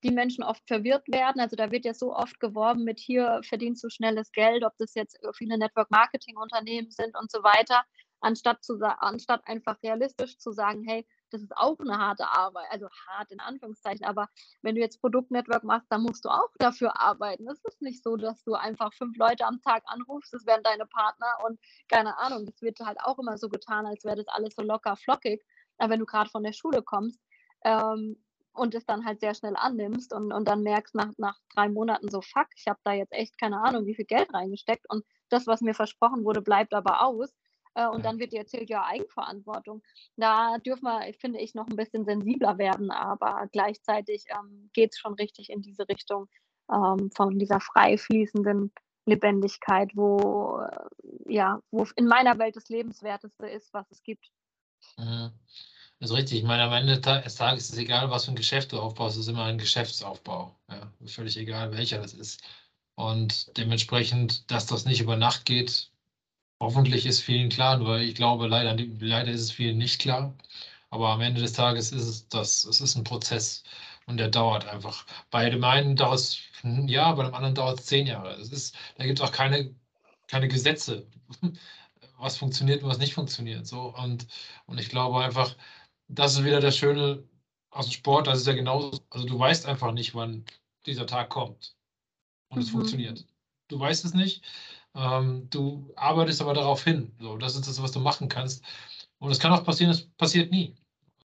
[0.03, 1.39] die Menschen oft verwirrt werden.
[1.39, 4.95] Also da wird ja so oft geworben mit hier verdienst du schnelles Geld, ob das
[4.95, 7.83] jetzt viele Network-Marketing-Unternehmen sind und so weiter,
[8.19, 12.87] anstatt, zu, anstatt einfach realistisch zu sagen, hey, das ist auch eine harte Arbeit, also
[13.07, 14.27] hart in Anführungszeichen, aber
[14.61, 17.47] wenn du jetzt Produktnetwork machst, dann musst du auch dafür arbeiten.
[17.47, 20.85] Es ist nicht so, dass du einfach fünf Leute am Tag anrufst, das wären deine
[20.85, 24.55] Partner und keine Ahnung, das wird halt auch immer so getan, als wäre das alles
[24.55, 25.43] so locker flockig.
[25.77, 27.19] Aber wenn du gerade von der Schule kommst,
[27.63, 28.17] ähm,
[28.53, 32.09] und es dann halt sehr schnell annimmst und, und dann merkst nach, nach drei Monaten
[32.09, 35.47] so, fuck, ich habe da jetzt echt keine Ahnung, wie viel Geld reingesteckt und das,
[35.47, 37.33] was mir versprochen wurde, bleibt aber aus,
[37.75, 39.81] äh, und dann wird dir erzählt, ja, Eigenverantwortung.
[40.17, 44.99] Da dürfen wir, finde ich, noch ein bisschen sensibler werden, aber gleichzeitig ähm, geht es
[44.99, 46.27] schon richtig in diese Richtung
[46.71, 48.71] ähm, von dieser frei fließenden
[49.05, 54.27] Lebendigkeit, wo, äh, ja, wo in meiner Welt das Lebenswerteste ist, was es gibt.
[54.97, 55.31] Mhm.
[55.99, 56.39] Das ist richtig.
[56.39, 59.17] Ich meine, am Ende des Tages ist es egal, was für ein Geschäft du aufbaust,
[59.17, 60.55] es ist immer ein Geschäftsaufbau.
[60.67, 62.41] Ja, völlig egal, welcher das ist.
[62.95, 65.90] Und dementsprechend, dass das nicht über Nacht geht,
[66.61, 70.33] hoffentlich ist vielen klar, nur ich glaube, leider, leider ist es vielen nicht klar.
[70.91, 73.63] Aber am Ende des Tages ist es das, es ist ein Prozess
[74.05, 75.05] und der dauert einfach.
[75.31, 78.33] Bei dem einen dauert es ein Jahr, bei dem anderen dauert es zehn Jahre.
[78.35, 79.73] Es ist, da gibt es auch keine,
[80.27, 81.07] keine Gesetze,
[82.17, 83.65] was funktioniert und was nicht funktioniert.
[83.65, 84.27] So, und,
[84.67, 85.55] und ich glaube einfach,
[86.09, 87.23] das ist wieder das Schöne
[87.71, 90.45] aus dem Sport, das ist ja genauso, also du weißt einfach nicht, wann
[90.85, 91.75] dieser Tag kommt
[92.49, 92.63] und mhm.
[92.63, 93.25] es funktioniert.
[93.69, 94.43] Du weißt es nicht,
[94.95, 97.13] ähm, du arbeitest aber darauf hin.
[97.19, 98.63] So, das ist das, was du machen kannst.
[99.19, 100.75] Und es kann auch passieren, es passiert nie.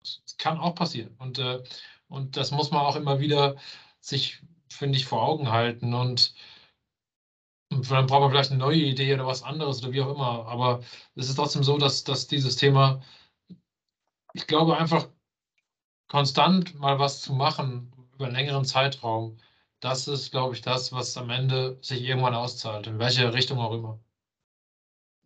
[0.04, 1.16] Es kann auch passieren.
[1.20, 1.64] Und, äh,
[2.10, 3.58] und das muss man auch immer wieder
[4.02, 5.94] sich, finde ich, vor Augen halten.
[5.94, 6.34] Und,
[7.72, 10.48] und dann braucht man vielleicht eine neue Idee oder was anderes oder wie auch immer.
[10.48, 10.82] Aber
[11.16, 13.02] es ist trotzdem so, dass, dass dieses Thema
[14.38, 15.10] ich glaube einfach,
[16.08, 19.40] konstant mal was zu machen über einen längeren Zeitraum,
[19.80, 23.74] das ist, glaube ich, das, was am Ende sich irgendwann auszahlt, in welche Richtung auch
[23.74, 24.00] immer.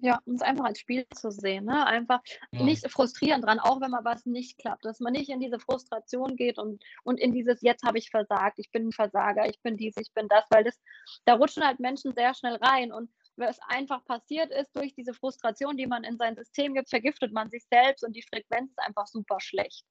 [0.04, 1.86] Ja, uns einfach als Spiel zu sehen, ne?
[1.86, 2.22] einfach
[2.52, 2.64] ja.
[2.64, 6.36] nicht frustrieren dran, auch wenn mal was nicht klappt, dass man nicht in diese Frustration
[6.36, 9.78] geht und, und in dieses Jetzt habe ich versagt, ich bin ein Versager, ich bin
[9.78, 10.82] dies, ich bin das, weil das,
[11.26, 15.78] da rutschen halt Menschen sehr schnell rein und was einfach passiert ist, durch diese Frustration,
[15.78, 19.08] die man in sein System gibt, vergiftet man sich selbst und die Frequenz ist einfach
[19.08, 19.86] super schlecht.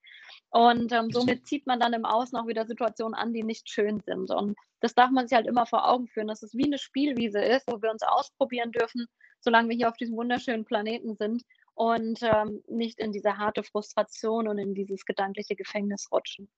[0.51, 4.01] Und ähm, somit zieht man dann im Außen auch wieder Situationen an, die nicht schön
[4.01, 4.31] sind.
[4.31, 7.41] Und das darf man sich halt immer vor Augen führen, dass es wie eine Spielwiese
[7.41, 9.07] ist, wo wir uns ausprobieren dürfen,
[9.41, 11.43] solange wir hier auf diesem wunderschönen Planeten sind
[11.75, 16.51] und ähm, nicht in diese harte Frustration und in dieses gedankliche Gefängnis rutschen.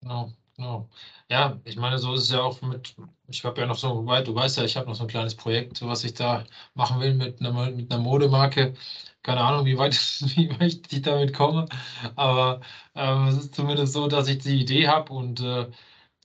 [0.00, 0.32] Genau.
[0.58, 0.88] Genau.
[1.30, 2.96] Ja, ich meine, so ist es ja auch mit,
[3.28, 5.36] ich habe ja noch so weit, du weißt ja, ich habe noch so ein kleines
[5.36, 6.42] Projekt, was ich da
[6.74, 8.74] machen will mit einer, mit einer Modemarke.
[9.22, 9.94] Keine Ahnung, wie weit,
[10.36, 11.66] wie weit ich damit komme,
[12.16, 12.60] aber
[12.96, 15.70] ähm, es ist zumindest so, dass ich die Idee habe und äh,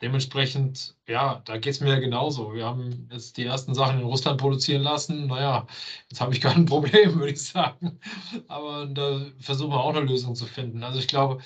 [0.01, 2.53] dementsprechend, ja, da geht es mir ja genauso.
[2.53, 5.27] Wir haben jetzt die ersten Sachen in Russland produzieren lassen.
[5.27, 5.65] Naja,
[6.09, 7.99] jetzt habe ich kein Problem, würde ich sagen.
[8.47, 10.83] Aber da versuchen wir auch eine Lösung zu finden.
[10.83, 11.41] Also ich glaube,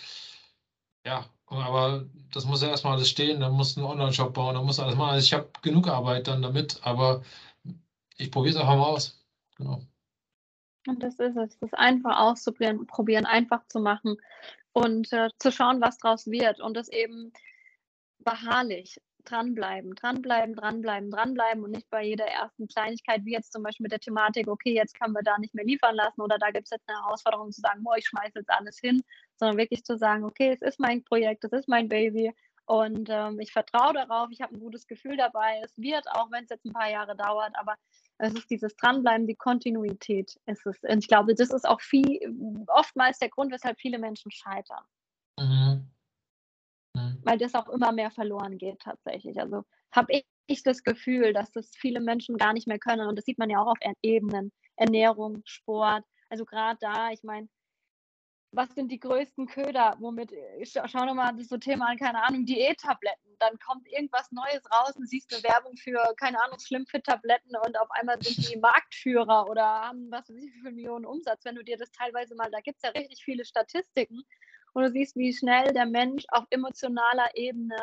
[1.04, 4.80] ja, aber das muss ja erstmal alles stehen, dann muss ein Online-Shop bauen, dann muss
[4.80, 5.12] alles machen.
[5.12, 7.24] Also ich habe genug Arbeit dann damit, aber
[8.18, 9.24] ich probiere es einfach mal aus.
[9.56, 9.82] Genau.
[10.88, 14.18] Und das ist es, das einfach auszuprobieren, probieren, einfach zu machen
[14.74, 17.34] und äh, zu schauen, was draus wird und das eben
[18.20, 23.84] beharrlich dranbleiben, dranbleiben, dranbleiben, dranbleiben und nicht bei jeder ersten Kleinigkeit, wie jetzt zum Beispiel
[23.84, 26.66] mit der Thematik, okay, jetzt können wir da nicht mehr liefern lassen oder da gibt
[26.66, 29.02] es jetzt eine Herausforderung zu sagen, boah, ich schmeiße jetzt alles hin,
[29.36, 32.34] sondern wirklich zu sagen, okay, es ist mein Projekt, es ist mein Baby
[32.66, 36.44] und ähm, ich vertraue darauf, ich habe ein gutes Gefühl dabei, es wird, auch wenn
[36.44, 37.76] es jetzt ein paar Jahre dauert, aber
[38.18, 40.38] es ist dieses Dranbleiben, die Kontinuität.
[40.46, 42.20] Es ist, und ich glaube, das ist auch viel,
[42.68, 44.84] oftmals der Grund, weshalb viele Menschen scheitern.
[45.40, 45.88] Mhm.
[46.98, 47.22] Mhm.
[47.24, 49.40] Weil das auch immer mehr verloren geht tatsächlich.
[49.40, 53.08] Also habe ich, das Gefühl, dass das viele Menschen gar nicht mehr können.
[53.08, 54.54] Und das sieht man ja auch auf Ebenen.
[54.78, 56.06] Ernährung, Sport.
[56.30, 57.50] Also gerade da, ich meine,
[58.52, 60.32] was sind die größten Köder, womit,
[60.64, 63.36] schau, schau mal das so Thema an, keine Ahnung, Diättabletten.
[63.40, 67.92] Dann kommt irgendwas Neues raus und siehst eine Werbung für, keine Ahnung, Schlimmfit-Tabletten und auf
[67.92, 71.44] einmal sind die Marktführer oder haben was weiß ich wie viel Millionen Umsatz.
[71.44, 74.24] Wenn du dir das teilweise mal, da gibt es ja richtig viele Statistiken,
[74.78, 77.80] und du siehst, wie schnell der Mensch auf emotionaler Ebene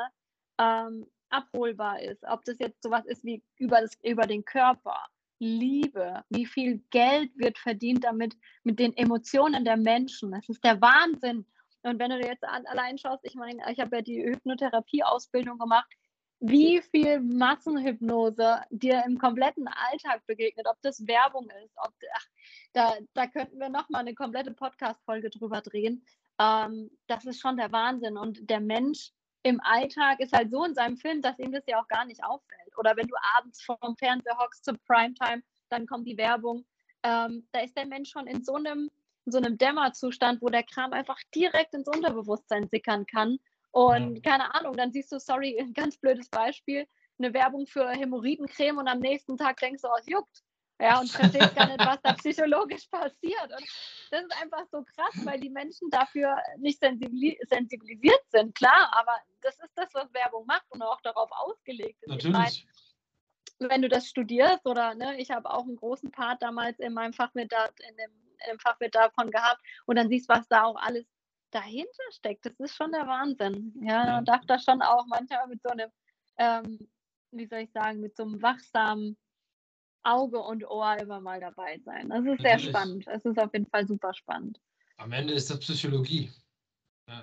[0.61, 2.22] ähm, abholbar ist.
[2.22, 5.05] Ob das jetzt sowas ist wie über, das, über den Körper,
[5.40, 10.30] Liebe, wie viel Geld wird verdient damit mit den Emotionen der Menschen.
[10.30, 11.45] Das ist der Wahnsinn.
[11.82, 15.92] Und wenn du jetzt allein schaust, ich meine, ich habe ja die Hypnotherapie-Ausbildung gemacht,
[16.38, 22.26] wie viel Massenhypnose dir im kompletten Alltag begegnet, ob das Werbung ist, ob ach,
[22.72, 26.05] da, da könnten wir nochmal eine komplette Podcast-Folge drüber drehen,
[26.39, 28.16] ähm, das ist schon der Wahnsinn.
[28.16, 29.11] Und der Mensch
[29.43, 32.24] im Alltag ist halt so in seinem Film, dass ihm das ja auch gar nicht
[32.24, 32.76] auffällt.
[32.78, 36.64] Oder wenn du abends vorm Fernseher hockst zur Primetime, dann kommt die Werbung.
[37.03, 38.91] Ähm, da ist der Mensch schon in so einem,
[39.26, 43.39] in so einem Dämmerzustand, wo der Kram einfach direkt ins Unterbewusstsein sickern kann.
[43.70, 44.30] Und ja.
[44.30, 46.87] keine Ahnung, dann siehst du, sorry, ein ganz blödes Beispiel,
[47.18, 50.43] eine Werbung für Hämorrhoidencreme und am nächsten Tag denkst du, oh, es juckt.
[50.85, 53.45] Ja, und verstehst gar nicht, was da psychologisch passiert.
[53.45, 53.66] Und
[54.11, 59.59] das ist einfach so krass, weil die Menschen dafür nicht sensibilisiert sind, klar, aber das
[59.61, 62.11] ist das, was Werbung macht und auch darauf ausgelegt ist.
[62.11, 62.32] Natürlich.
[63.59, 66.93] Meine, wenn du das studierst oder ne, ich habe auch einen großen Part damals in
[66.93, 68.11] meinem Fach mit, da, in dem,
[68.45, 71.07] in dem Fach mit davon gehabt und dann siehst, was da auch alles
[71.51, 72.45] dahinter steckt.
[72.45, 73.72] Das ist schon der Wahnsinn.
[73.80, 75.91] Ja, man darf da schon auch manchmal mit so einem,
[76.37, 76.91] ähm,
[77.30, 79.16] wie soll ich sagen, mit so einem wachsamen
[80.05, 82.11] Auge und Ohr immer mal dabei sein.
[82.11, 83.07] Das ist sehr spannend.
[83.09, 84.61] Es ist auf jeden Fall super spannend.
[84.98, 86.30] am Ende ist das Psychologie.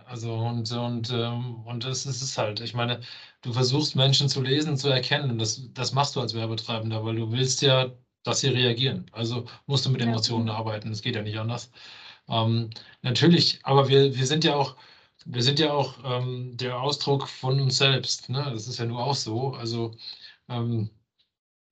[0.05, 2.59] Also und, und, ähm, und das ist es halt.
[2.59, 3.01] Ich meine,
[3.41, 5.31] du versuchst Menschen zu lesen, zu erkennen.
[5.31, 7.91] Und das, das machst du als Werbetreibender, weil du willst ja,
[8.23, 9.05] dass sie reagieren.
[9.11, 10.53] Also musst du mit Emotionen ja.
[10.53, 10.91] arbeiten.
[10.91, 11.71] Es geht ja nicht anders.
[12.29, 12.69] Ähm,
[13.01, 14.75] natürlich, aber wir, wir sind ja auch,
[15.25, 18.29] wir sind ja auch ähm, der Ausdruck von uns selbst.
[18.29, 18.43] Ne?
[18.53, 19.53] Das ist ja nur auch so.
[19.53, 19.95] Also
[20.49, 20.89] ähm,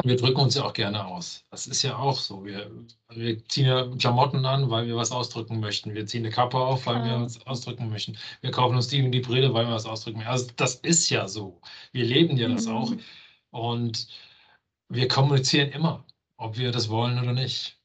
[0.03, 1.45] wir drücken uns ja auch gerne aus.
[1.51, 2.45] Das ist ja auch so.
[2.45, 2.71] Wir,
[3.09, 5.93] wir, ziehen ja Klamotten an, weil wir was ausdrücken möchten.
[5.93, 8.17] Wir ziehen eine Kappe auf, weil wir was ausdrücken möchten.
[8.39, 10.31] Wir kaufen uns die, die Brille, weil wir was ausdrücken möchten.
[10.31, 11.59] Also das ist ja so.
[11.91, 12.73] Wir leben ja das mhm.
[12.73, 12.93] auch.
[13.51, 14.07] Und
[14.87, 16.05] wir kommunizieren immer,
[16.37, 17.77] ob wir das wollen oder nicht.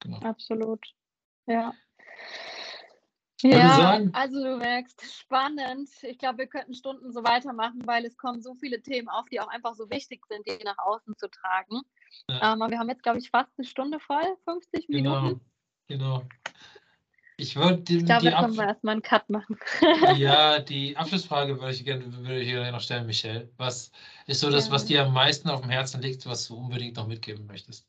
[0.00, 0.18] Genau.
[0.18, 0.80] Absolut.
[1.46, 1.72] Ja.
[3.42, 5.90] Ja, also du merkst, spannend.
[6.02, 9.40] Ich glaube, wir könnten Stunden so weitermachen, weil es kommen so viele Themen auf, die
[9.40, 11.82] auch einfach so wichtig sind, die nach außen zu tragen.
[12.28, 12.52] Ja.
[12.52, 15.40] Ähm, aber wir haben jetzt, glaube ich, fast eine Stunde voll, 50 genau, Minuten.
[15.88, 16.22] Genau.
[17.36, 19.58] Ich würde ich glaube, da können wir erstmal einen Cut machen.
[20.16, 23.50] ja, die Abschlussfrage würde ich gerne, würde ich noch stellen, Michelle.
[23.56, 23.90] Was
[24.26, 27.08] ist so das, was dir am meisten auf dem Herzen liegt, was du unbedingt noch
[27.08, 27.88] mitgeben möchtest?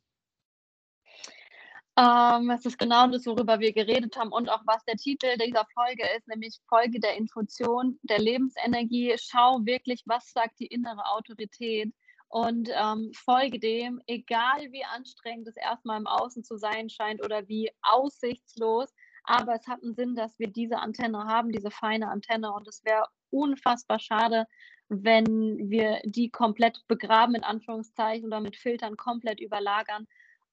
[1.97, 5.65] Ähm, es ist genau das, worüber wir geredet haben und auch was der Titel dieser
[5.73, 9.15] Folge ist, nämlich Folge der Intuition, der Lebensenergie.
[9.17, 11.93] Schau wirklich, was sagt die innere Autorität
[12.27, 17.47] und ähm, folge dem, egal wie anstrengend es erstmal im Außen zu sein scheint oder
[17.47, 18.93] wie aussichtslos.
[19.23, 22.51] Aber es hat einen Sinn, dass wir diese Antenne haben, diese feine Antenne.
[22.51, 24.47] Und es wäre unfassbar schade,
[24.89, 30.07] wenn wir die komplett begraben, in Anführungszeichen, oder mit Filtern komplett überlagern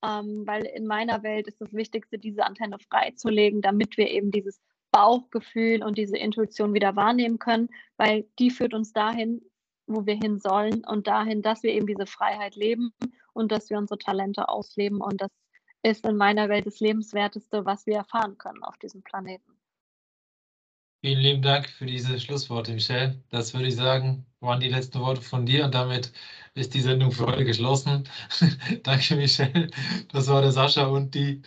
[0.05, 4.61] ähm, weil in meiner Welt ist das Wichtigste, diese Antenne freizulegen, damit wir eben dieses
[4.91, 9.43] Bauchgefühl und diese Intuition wieder wahrnehmen können, weil die führt uns dahin,
[9.87, 12.93] wo wir hin sollen und dahin, dass wir eben diese Freiheit leben
[13.33, 15.01] und dass wir unsere Talente ausleben.
[15.01, 15.31] Und das
[15.83, 19.53] ist in meiner Welt das Lebenswerteste, was wir erfahren können auf diesem Planeten.
[21.05, 23.21] Vielen lieben Dank für diese Schlussworte, Michelle.
[23.29, 26.13] Das würde ich sagen, waren die letzten Worte von dir und damit
[26.55, 28.09] ist die Sendung für heute geschlossen.
[28.85, 29.69] Danke, Michelle.
[30.13, 31.43] Das war der Sascha und die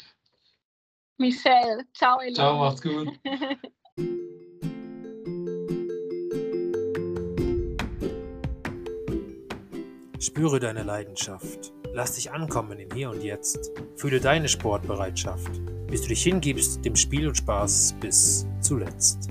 [1.18, 1.86] Michelle.
[1.93, 2.36] Ciao, Elon.
[2.36, 3.08] Ciao, macht's gut.
[10.20, 11.72] Spüre deine Leidenschaft.
[11.93, 13.72] Lass dich ankommen im Hier und Jetzt.
[13.95, 19.30] Fühle deine Sportbereitschaft, bis du dich hingibst dem Spiel und Spaß bis zuletzt.